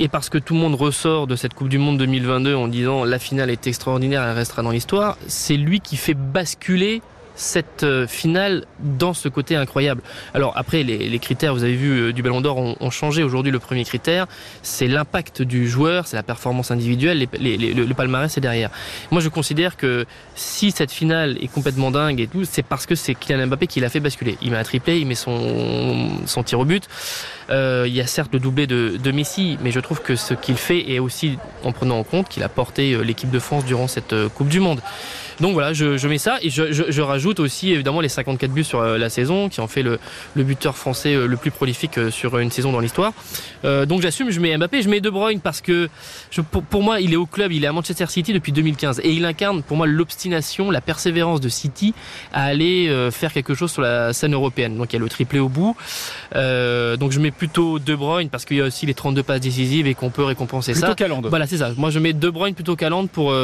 et 0.00 0.08
parce 0.08 0.28
que 0.28 0.38
tout 0.38 0.54
le 0.54 0.60
monde 0.60 0.74
ressort 0.74 1.26
de 1.26 1.36
cette 1.36 1.54
Coupe 1.54 1.68
du 1.68 1.78
Monde 1.78 1.98
2022 1.98 2.54
en 2.54 2.68
disant 2.68 3.04
la 3.04 3.18
finale 3.18 3.50
est 3.50 3.66
extraordinaire, 3.66 4.22
elle 4.22 4.36
restera 4.36 4.62
dans 4.62 4.70
l'histoire, 4.70 5.18
c'est 5.26 5.56
lui 5.56 5.80
qui 5.80 5.96
fait 5.96 6.14
basculer 6.14 7.02
cette 7.38 7.84
euh, 7.84 8.06
finale 8.06 8.64
dans 8.80 9.14
ce 9.14 9.28
côté 9.28 9.54
incroyable. 9.54 10.02
Alors 10.34 10.52
après, 10.56 10.82
les, 10.82 11.18
critères, 11.20 11.54
vous 11.54 11.62
avez 11.62 11.76
vu, 11.76 11.90
euh, 11.90 12.12
du 12.12 12.22
Ballon 12.22 12.40
d'Or 12.40 12.58
ont, 12.58 12.90
changé. 12.90 13.22
Aujourd'hui, 13.22 13.52
le 13.52 13.60
premier 13.60 13.84
critère, 13.84 14.26
c'est 14.62 14.88
l'impact 14.88 15.42
du 15.42 15.68
joueur, 15.68 16.06
c'est 16.06 16.16
la 16.16 16.22
performance 16.22 16.70
individuelle, 16.70 17.28
le, 17.40 17.94
palmarès 17.94 18.36
est 18.36 18.40
derrière. 18.40 18.70
Moi, 19.10 19.20
je 19.20 19.28
considère 19.28 19.76
que 19.76 20.04
si 20.34 20.72
cette 20.72 20.90
finale 20.90 21.38
est 21.40 21.48
complètement 21.48 21.90
dingue 21.90 22.20
et 22.20 22.26
tout, 22.26 22.44
c'est 22.44 22.62
parce 22.62 22.86
que 22.86 22.94
c'est 22.94 23.14
Kylian 23.14 23.46
Mbappé 23.46 23.68
qui 23.68 23.80
l'a 23.80 23.88
fait 23.88 24.00
basculer. 24.00 24.36
Il 24.42 24.50
met 24.50 24.56
un 24.56 24.64
triplé, 24.64 24.98
il 24.98 25.06
met 25.06 25.14
son, 25.14 26.08
son 26.26 26.42
tir 26.42 26.58
au 26.58 26.64
but. 26.64 26.88
Euh, 27.50 27.84
il 27.86 27.94
y 27.94 28.00
a 28.00 28.06
certes 28.06 28.32
le 28.32 28.40
doublé 28.40 28.66
de, 28.66 28.96
de 29.02 29.12
Messi, 29.12 29.58
mais 29.62 29.70
je 29.70 29.80
trouve 29.80 30.02
que 30.02 30.16
ce 30.16 30.34
qu'il 30.34 30.56
fait 30.56 30.90
est 30.90 30.98
aussi 30.98 31.38
en 31.62 31.72
prenant 31.72 31.98
en 31.98 32.04
compte 32.04 32.28
qu'il 32.28 32.42
a 32.42 32.48
porté 32.48 32.96
l'équipe 33.04 33.30
de 33.30 33.38
France 33.38 33.64
durant 33.64 33.86
cette 33.86 34.14
Coupe 34.34 34.48
du 34.48 34.60
Monde. 34.60 34.80
Donc 35.40 35.52
voilà, 35.52 35.72
je, 35.72 35.96
je 35.96 36.08
mets 36.08 36.18
ça 36.18 36.38
et 36.42 36.50
je, 36.50 36.72
je, 36.72 36.84
je, 36.88 37.02
rajoute 37.02 37.38
aussi 37.40 37.70
évidemment 37.70 38.00
les 38.00 38.08
54 38.08 38.50
buts 38.50 38.64
sur 38.64 38.80
euh, 38.80 38.98
la 38.98 39.08
saison 39.08 39.48
qui 39.48 39.60
en 39.60 39.68
fait 39.68 39.82
le, 39.82 39.98
le 40.34 40.42
buteur 40.42 40.76
français 40.76 41.14
euh, 41.14 41.26
le 41.26 41.36
plus 41.36 41.50
prolifique 41.50 41.98
euh, 41.98 42.10
sur 42.10 42.38
une 42.38 42.50
saison 42.50 42.72
dans 42.72 42.80
l'histoire. 42.80 43.12
Euh, 43.64 43.86
donc 43.86 44.02
j'assume, 44.02 44.30
je 44.30 44.40
mets 44.40 44.56
Mbappé, 44.56 44.82
je 44.82 44.88
mets 44.88 45.00
De 45.00 45.10
Bruyne 45.10 45.40
parce 45.40 45.60
que 45.60 45.88
je, 46.30 46.40
pour, 46.40 46.62
pour, 46.62 46.82
moi 46.82 47.00
il 47.00 47.12
est 47.12 47.16
au 47.16 47.26
club, 47.26 47.52
il 47.52 47.64
est 47.64 47.66
à 47.66 47.72
Manchester 47.72 48.06
City 48.08 48.32
depuis 48.32 48.52
2015 48.52 49.00
et 49.04 49.12
il 49.12 49.24
incarne 49.24 49.62
pour 49.62 49.76
moi 49.76 49.86
l'obstination, 49.86 50.70
la 50.70 50.80
persévérance 50.80 51.40
de 51.40 51.48
City 51.48 51.94
à 52.32 52.44
aller 52.44 53.08
faire 53.10 53.32
quelque 53.32 53.54
chose 53.54 53.70
sur 53.70 53.82
la 53.82 54.12
scène 54.12 54.34
européenne. 54.34 54.76
Donc 54.76 54.92
il 54.92 54.96
y 54.96 54.98
a 54.98 55.02
le 55.02 55.08
triplé 55.08 55.38
au 55.38 55.48
bout. 55.48 55.76
Euh, 56.34 56.96
donc 56.96 57.12
je 57.12 57.20
mets 57.20 57.30
plutôt 57.30 57.78
De 57.78 57.94
Bruyne 57.94 58.28
parce 58.28 58.44
qu'il 58.44 58.56
y 58.56 58.60
a 58.60 58.64
aussi 58.64 58.86
les 58.86 58.94
32 58.94 59.22
passes 59.22 59.40
décisives 59.40 59.86
et 59.86 59.94
qu'on 59.94 60.10
peut 60.10 60.24
récompenser 60.24 60.72
plutôt 60.72 60.88
ça. 60.88 60.94
Calande. 60.94 61.26
Voilà, 61.26 61.46
c'est 61.46 61.58
ça. 61.58 61.70
Moi 61.76 61.90
je 61.90 61.98
mets 61.98 62.12
De 62.12 62.30
Bruyne 62.30 62.54
plutôt 62.54 62.76
Calande 62.76 63.08
pour 63.10 63.34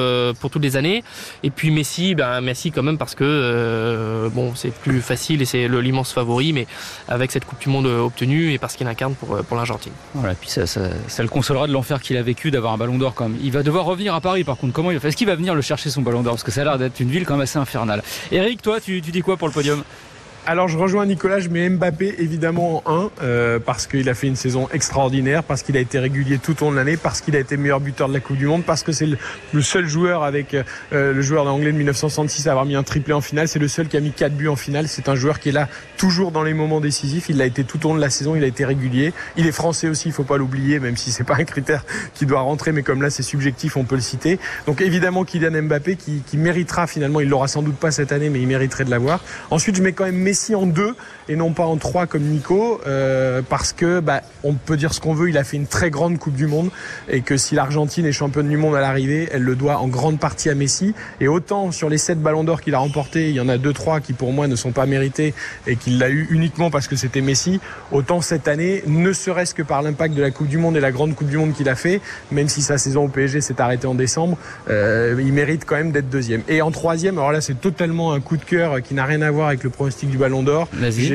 pour 0.41 0.51
toutes 0.51 0.63
les 0.63 0.77
années 0.77 1.05
et 1.43 1.51
puis 1.51 1.71
Messi, 1.85 2.15
ben 2.15 2.41
Messi 2.41 2.71
quand 2.71 2.83
même 2.83 2.97
parce 2.97 3.15
que 3.15 3.25
euh, 3.25 4.31
bon, 4.31 4.55
c'est 4.55 4.73
plus 4.73 5.03
facile 5.03 5.43
et 5.43 5.45
c'est 5.45 5.69
l'immense 5.69 6.15
favori, 6.15 6.55
mais 6.55 6.67
avec 7.09 7.31
cette 7.31 7.45
Coupe 7.45 7.61
du 7.61 7.69
Monde 7.69 7.85
obtenue 7.85 8.55
et 8.55 8.59
parce 8.59 8.75
qu'il 8.75 8.87
incarne 8.87 9.15
pour, 9.15 9.37
pour 9.45 9.55
l'Argentine. 9.59 9.93
Voilà, 10.15 10.35
puis 10.35 10.49
ça, 10.49 10.63
le 10.65 11.29
consolera 11.29 11.67
de 11.67 11.73
l'enfer 11.75 12.01
qu'il 12.01 12.17
a 12.17 12.23
vécu 12.23 12.51
d'avoir 12.51 12.73
un 12.73 12.79
Ballon 12.79 12.97
d'Or 12.97 13.13
comme. 13.13 13.37
Il 13.43 13.53
va 13.53 13.63
devoir 13.63 13.85
revenir 13.85 14.15
à 14.15 14.23
Paris 14.23 14.45
par 14.45 14.57
contre. 14.57 14.73
Comment 14.73 14.93
il 14.93 14.97
Est-ce 14.97 15.15
qu'il 15.15 15.27
va 15.27 15.35
venir 15.35 15.55
le 15.55 15.61
chercher 15.61 15.91
son 15.91 16.01
Ballon 16.01 16.23
d'Or? 16.23 16.33
Parce 16.33 16.43
que 16.43 16.51
ça 16.51 16.63
a 16.63 16.65
l'air 16.65 16.79
d'être 16.79 17.01
une 17.01 17.11
ville 17.11 17.27
quand 17.27 17.35
même 17.35 17.43
assez 17.43 17.59
infernale. 17.59 18.03
Eric, 18.33 18.63
toi, 18.63 18.81
tu 18.81 19.03
dis 19.03 19.21
quoi 19.21 19.37
pour 19.37 19.49
le 19.49 19.53
podium? 19.53 19.85
Alors 20.47 20.69
je 20.69 20.77
rejoins 20.77 21.07
Nicolas, 21.07 21.41
je 21.41 21.49
mets 21.49 21.69
Mbappé 21.69 22.17
évidemment 22.19 22.83
en 22.85 23.07
1 23.07 23.11
euh, 23.23 23.59
parce 23.59 23.87
qu'il 23.87 24.09
a 24.09 24.15
fait 24.15 24.27
une 24.27 24.37
saison 24.37 24.69
extraordinaire, 24.73 25.43
parce 25.43 25.63
qu'il 25.63 25.77
a 25.77 25.81
été 25.81 25.99
régulier 25.99 26.39
tout 26.39 26.63
au 26.63 26.67
long 26.67 26.73
de 26.73 26.77
l'année, 26.77 26.97
parce 26.97 27.21
qu'il 27.21 27.35
a 27.37 27.39
été 27.39 27.57
meilleur 27.57 27.81
buteur 27.81 28.09
de 28.09 28.15
la 28.15 28.21
Coupe 28.21 28.37
du 28.37 28.47
Monde, 28.47 28.63
parce 28.65 28.83
que 28.83 28.93
c'est 28.93 29.07
le, 29.07 29.63
seul 29.63 29.87
joueur 29.87 30.23
avec 30.23 30.55
euh, 30.55 31.13
le 31.15 31.23
joueur 31.23 31.47
anglais 31.47 31.73
de 31.73 31.79
1966 31.79 32.47
à 32.47 32.51
avoir 32.51 32.67
mis 32.67 32.77
un 32.77 32.83
triplé 32.83 33.15
en 33.15 33.21
finale, 33.21 33.49
c'est 33.49 33.59
le 33.59 33.69
seul 33.69 33.89
qui 33.89 33.97
a 33.97 34.01
mis 34.01 34.13
4 34.13 34.35
buts 34.35 34.49
en 34.49 34.57
finale, 34.57 34.89
c'est 34.89 35.09
un 35.09 35.15
joueur 35.15 35.41
qui 35.41 35.49
est 35.49 35.53
là 35.53 35.69
toujours 35.97 36.31
dans 36.31 36.43
les 36.43 36.55
moments 36.55 36.81
décisifs, 36.81 37.29
il 37.29 37.39
l'a 37.39 37.47
été 37.47 37.65
tout 37.65 37.85
au 37.87 37.91
long 37.91 37.95
de 37.97 38.01
la 38.01 38.11
saison, 38.11 38.37
il 38.37 38.45
a 38.45 38.47
été 38.47 38.65
régulier, 38.65 39.13
il 39.37 39.47
est 39.47 39.53
français 39.53 39.89
aussi, 39.89 40.09
il 40.09 40.13
faut 40.13 40.25
pas 40.25 40.37
l'oublier 40.37 40.79
même 40.79 40.97
si 40.97 41.11
c'est 41.11 41.25
pas 41.25 41.37
un 41.37 41.45
critère 41.45 41.85
qui 42.13 42.27
doit 42.27 42.41
rentrer 42.41 42.73
mais 42.73 42.83
comme 42.83 43.01
là 43.01 43.09
c'est 43.09 43.23
subjectif, 43.23 43.77
on 43.77 43.85
peut 43.85 43.95
le 43.95 44.03
citer. 44.03 44.39
Donc 44.67 44.83
évidemment 44.83 45.25
Kylian 45.25 45.63
Mbappé 45.63 45.97
qui, 45.97 46.23
qui 46.27 46.37
méritera 46.37 46.87
finalement, 46.87 47.21
il 47.21 47.29
l'aura 47.29 47.49
sans 47.49 47.63
doute 47.63 47.77
pas 47.77 47.91
cette 47.91 48.13
année 48.13 48.29
mais 48.29 48.41
il 48.41 48.47
mériterait 48.47 48.85
de 48.85 48.91
l'avoir. 48.91 49.21
Ensuite, 49.51 49.77
je 49.77 49.83
mets 49.83 49.93
quand 49.93 50.05
même 50.05 50.34
en 50.55 50.67
deux 50.67 50.95
et 51.29 51.37
non 51.37 51.53
pas 51.53 51.65
en 51.65 51.77
trois 51.77 52.07
comme 52.07 52.23
Nico, 52.23 52.81
euh, 52.87 53.43
parce 53.49 53.73
que 53.73 54.01
bah, 54.01 54.21
on 54.43 54.55
peut 54.55 54.77
dire 54.77 54.93
ce 54.93 55.01
qu'on 55.01 55.15
veut, 55.15 55.31
il 55.31 55.39
a 55.39 55.45
fait 55.45 55.57
une 55.57 55.67
très 55.67 55.91
grande 55.91 56.19
Coupe 56.19 56.35
du 56.35 56.47
Monde 56.47 56.71
et 57.09 57.23
que 57.23 57.37
si 57.37 57.55
l'Argentine 57.55 58.05
est 58.07 58.13
championne 58.13 58.49
du 58.49 58.57
monde 58.57 58.75
à 58.75 58.81
l'arrivée, 58.81 59.29
elle 59.33 59.43
le 59.43 59.57
doit 59.57 59.79
en 59.79 59.89
grande 59.89 60.19
partie 60.19 60.51
à 60.51 60.55
Messi. 60.55 60.95
Et 61.21 61.29
autant 61.29 61.73
sur 61.73 61.89
les 61.89 61.99
sept 61.99 62.21
ballons 62.21 62.45
d'or 62.45 62.61
qu'il 62.61 62.75
a 62.75 62.79
remportés, 62.79 63.31
il 63.31 63.35
y 63.37 63.41
en 63.41 63.49
a 63.49 63.59
deux 63.59 63.73
trois 63.73 64.01
qui 64.01 64.13
pour 64.13 64.33
moi 64.33 64.47
ne 64.47 64.57
sont 64.57 64.73
pas 64.73 64.87
mérités 64.87 65.35
et 65.67 65.77
qu'il 65.77 65.99
l'a 65.99 66.11
eu 66.11 66.27
uniquement 66.31 66.71
parce 66.71 66.89
que 66.89 66.97
c'était 66.97 67.21
Messi. 67.21 67.61
Autant 67.93 68.21
cette 68.21 68.49
année, 68.49 68.83
ne 68.87 69.13
serait-ce 69.13 69.55
que 69.55 69.63
par 69.63 69.83
l'impact 69.83 70.15
de 70.15 70.23
la 70.23 70.31
Coupe 70.31 70.49
du 70.49 70.59
Monde 70.59 70.77
et 70.77 70.81
la 70.81 70.93
grande 70.93 71.15
Coupe 71.15 71.29
du 71.29 71.39
Monde 71.39 71.55
qu'il 71.55 71.69
a 71.69 71.75
fait, 71.75 72.01
même 72.31 72.49
si 72.49 72.63
sa 72.63 72.79
saison 72.79 73.05
au 73.05 73.09
PSG 73.09 73.41
s'est 73.41 73.61
arrêtée 73.61 73.87
en 73.87 73.95
décembre, 73.95 74.37
euh, 74.69 75.21
il 75.25 75.33
mérite 75.33 75.65
quand 75.65 75.77
même 75.77 75.93
d'être 75.93 76.11
deuxième. 76.11 76.43
Et 76.49 76.63
en 76.63 76.71
troisième, 76.71 77.19
alors 77.19 77.33
là 77.33 77.41
c'est 77.41 77.61
totalement 77.61 78.13
un 78.13 78.21
coup 78.21 78.37
de 78.37 78.45
cœur 78.45 78.83
qui 78.83 78.95
n'a 78.95 79.05
rien 79.05 79.23
à 79.23 79.31
voir 79.31 79.49
avec 79.49 79.65
le 79.65 79.71
pronostic 79.71 80.11
du 80.11 80.19
Ballon 80.25 80.43
d'Or. 80.43 80.69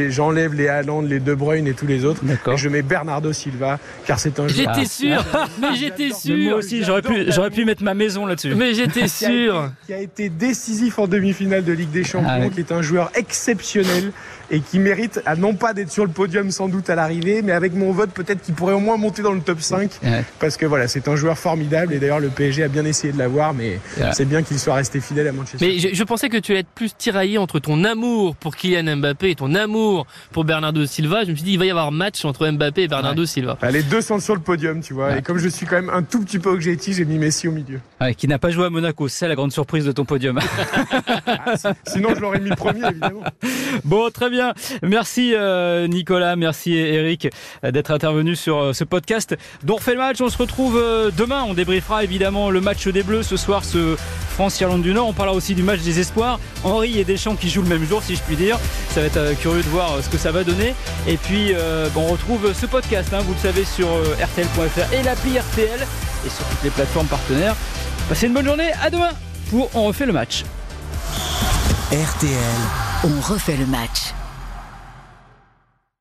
J'enlève 0.10 0.54
les 0.54 0.68
Haaland, 0.68 1.02
les 1.02 1.20
De 1.20 1.34
Bruyne 1.34 1.66
et 1.66 1.74
tous 1.74 1.88
les 1.88 2.06
autres. 2.06 2.22
Et 2.52 2.58
je 2.58 2.70
mets 2.70 2.84
Bernardo 2.84 3.34
Silva, 3.34 3.80
car 4.06 4.20
c'est 4.20 4.40
un 4.40 4.48
joueur. 4.48 4.76
J'étais 4.76 4.88
sûr, 4.88 5.26
mais 5.62 5.76
j'étais 5.76 6.12
sûr. 6.12 6.38
moi 6.38 6.54
aussi, 6.60 6.84
j'aurais 6.84 7.02
pu, 7.02 7.26
j'aurais 7.30 7.50
pu 7.50 7.66
mettre 7.66 7.84
ma 7.84 7.96
maison 7.96 8.28
là-dessus. 8.28 8.54
Mais 8.54 8.76
j'étais 8.76 9.08
sûr. 9.08 9.72
Qui 9.88 9.94
a, 9.94 10.02
été, 10.02 10.30
décisif 10.30 11.00
en 11.00 11.08
demi-finale 11.08 11.64
de 11.64 11.74
Ligue 11.74 11.90
des 11.90 12.04
Champions, 12.04 12.30
ah 12.30 12.50
qui 12.50 12.60
est 12.60 12.72
un 12.72 12.84
joueur 12.84 13.10
exceptionnel 13.16 14.12
et 14.52 14.62
qui 14.62 14.80
mérite 14.80 15.22
à 15.26 15.36
non 15.36 15.54
pas 15.54 15.74
d'être 15.74 15.92
sur 15.92 16.06
le 16.06 16.12
podium 16.12 16.52
sans 16.52 16.68
doute 16.68 16.90
à 16.90 16.96
l'arrivée, 16.96 17.42
mais 17.42 17.52
avec 17.52 17.74
mon 17.74 17.92
vote 17.92 18.12
peut-être 18.12 18.42
qu'il 18.42 18.54
pourrait 18.54 18.74
au 18.74 18.80
moins 18.80 18.98
monter 18.98 19.22
dans 19.22 19.34
le 19.34 19.42
top 19.42 19.62
5 19.62 20.00
parce 20.40 20.58
que 20.58 20.66
voilà, 20.66 20.88
c'est 20.88 21.08
un 21.08 21.16
joueur 21.16 21.38
formidable 21.38 21.94
et 21.94 22.00
d'ailleurs 22.00 22.20
le 22.20 22.30
PSG 22.30 22.64
a 22.64 22.68
bien 22.68 22.86
essayé 22.86 23.14
de 23.14 23.18
l'avoir, 23.18 23.54
mais 23.54 23.80
c'est 24.14 24.26
bien 24.26 24.44
qu'il 24.44 24.60
soit 24.60 24.76
resté 24.76 25.00
fidèle 25.00 25.28
à 25.28 25.32
Manchester. 25.32 25.66
Mais 25.66 25.94
je, 25.94 26.04
pensais 26.04 26.30
que 26.30 26.38
tu 26.38 26.52
allais 26.52 26.62
être 26.62 26.70
plus 26.74 26.96
tiraillé 26.96 27.38
entre 27.38 27.60
ton 27.60 27.84
amour 27.84 28.36
pour 28.36 28.56
Kylian 28.56 28.98
Mbappé 28.98 29.32
et 29.32 29.36
ton 29.36 29.54
amour 29.54 30.08
pour 30.32 30.44
Bernardo 30.44 30.86
Silva. 30.86 31.24
Je 31.24 31.32
me 31.32 31.36
suis 31.36 31.44
dit 31.44 31.54
il 31.54 31.60
va 31.60 31.66
y 31.66 31.70
avoir 31.70 31.92
match 31.92 32.26
entre 32.26 32.50
Mbappé 32.50 32.84
et 32.84 32.88
Bernardo 32.88 33.26
Silva. 33.26 33.58
Bah, 33.62 33.72
les 33.72 33.84
deux 33.84 34.02
sont 34.02 34.20
sur 34.20 34.36
le 34.36 34.42
podium, 34.42 34.82
tu 34.82 34.94
vois. 34.94 35.18
Et 35.18 35.22
comme 35.22 35.38
je 35.38 35.48
suis 35.48 35.66
quand 35.66 35.76
même 35.76 35.90
un 35.90 36.04
tout 36.04 36.22
petit 36.22 36.40
peu 36.40 36.50
objectif, 36.50 36.98
j'ai 36.98 37.06
mis 37.06 37.18
Messi 37.18 37.48
au 37.48 37.52
milieu. 37.52 37.80
qui 38.18 38.28
n'a 38.28 38.40
pas 38.40 38.50
joué 38.50 38.66
à 38.66 38.70
Monaco, 38.70 39.08
c'est 39.08 39.28
la 39.28 39.36
grande 39.36 39.52
surprise 39.52 39.86
de 39.86 39.92
ton 39.92 40.06
podium. 40.06 40.40
Ah, 41.26 41.54
sinon 41.88 42.10
je 42.16 42.22
l'aurais 42.22 42.40
mis 42.40 42.50
premier 42.52 42.88
évidemment. 42.88 43.24
Bon, 43.86 44.10
très 44.10 44.30
bien. 44.30 44.39
Merci 44.84 45.34
euh, 45.36 45.88
Nicolas, 45.88 46.36
merci 46.36 46.74
Eric 46.74 47.30
d'être 47.64 47.92
intervenu 47.92 48.36
sur 48.36 48.58
euh, 48.58 48.74
ce 48.74 48.84
podcast 48.84 49.36
dont 49.64 49.78
fait 49.78 49.94
le 49.94 50.00
match. 50.00 50.22
On 50.22 50.30
se 50.30 50.38
retrouve 50.38 50.78
euh, 50.78 51.12
demain. 51.16 51.44
On 51.48 51.54
débriefera 51.54 52.04
évidemment 52.04 52.50
le 52.50 52.62
match 52.62 52.88
des 52.88 53.04
Bleus 53.04 53.24
ce 53.24 53.38
soir, 53.38 53.64
ce 53.64 53.96
France-Irlande 54.32 54.82
du 54.82 54.94
Nord. 54.94 55.08
On 55.08 55.14
parlera 55.14 55.36
aussi 55.36 55.56
du 55.56 55.64
match 55.64 55.82
des 55.82 56.00
espoirs. 56.00 56.40
Henri 56.64 57.00
et 57.00 57.04
Deschamps 57.04 57.36
qui 57.36 57.50
jouent 57.50 57.64
le 57.64 57.70
même 57.70 57.86
jour, 57.86 58.02
si 58.04 58.16
je 58.16 58.22
puis 58.22 58.36
dire. 58.36 58.58
Ça 58.90 59.02
va 59.02 59.08
être 59.08 59.40
curieux 59.40 59.64
de 59.64 59.70
voir 59.70 60.02
ce 60.02 60.10
que 60.10 60.18
ça 60.18 60.32
va 60.32 60.44
donner. 60.44 60.74
Et 61.08 61.18
puis, 61.18 61.54
on 61.96 62.08
retrouve 62.08 62.54
ce 62.54 62.66
podcast, 62.66 63.14
hein, 63.14 63.20
vous 63.22 63.34
le 63.34 63.40
savez, 63.40 63.66
sur 63.66 63.88
rtl.fr 63.88 64.94
et 64.94 65.04
l'appli 65.04 65.38
RTL 65.40 65.80
et 66.26 66.30
sur 66.30 66.46
toutes 66.46 66.64
les 66.64 66.70
plateformes 66.70 67.08
partenaires. 67.08 67.56
Passez 68.08 68.28
une 68.28 68.34
bonne 68.34 68.46
journée. 68.46 68.72
À 68.82 68.90
demain 68.90 69.12
pour 69.50 69.70
On 69.76 69.86
refait 69.86 70.06
le 70.06 70.14
match. 70.14 70.44
RTL. 71.92 72.34
On 73.04 73.20
refait 73.22 73.58
le 73.58 73.66
match. 73.66 74.14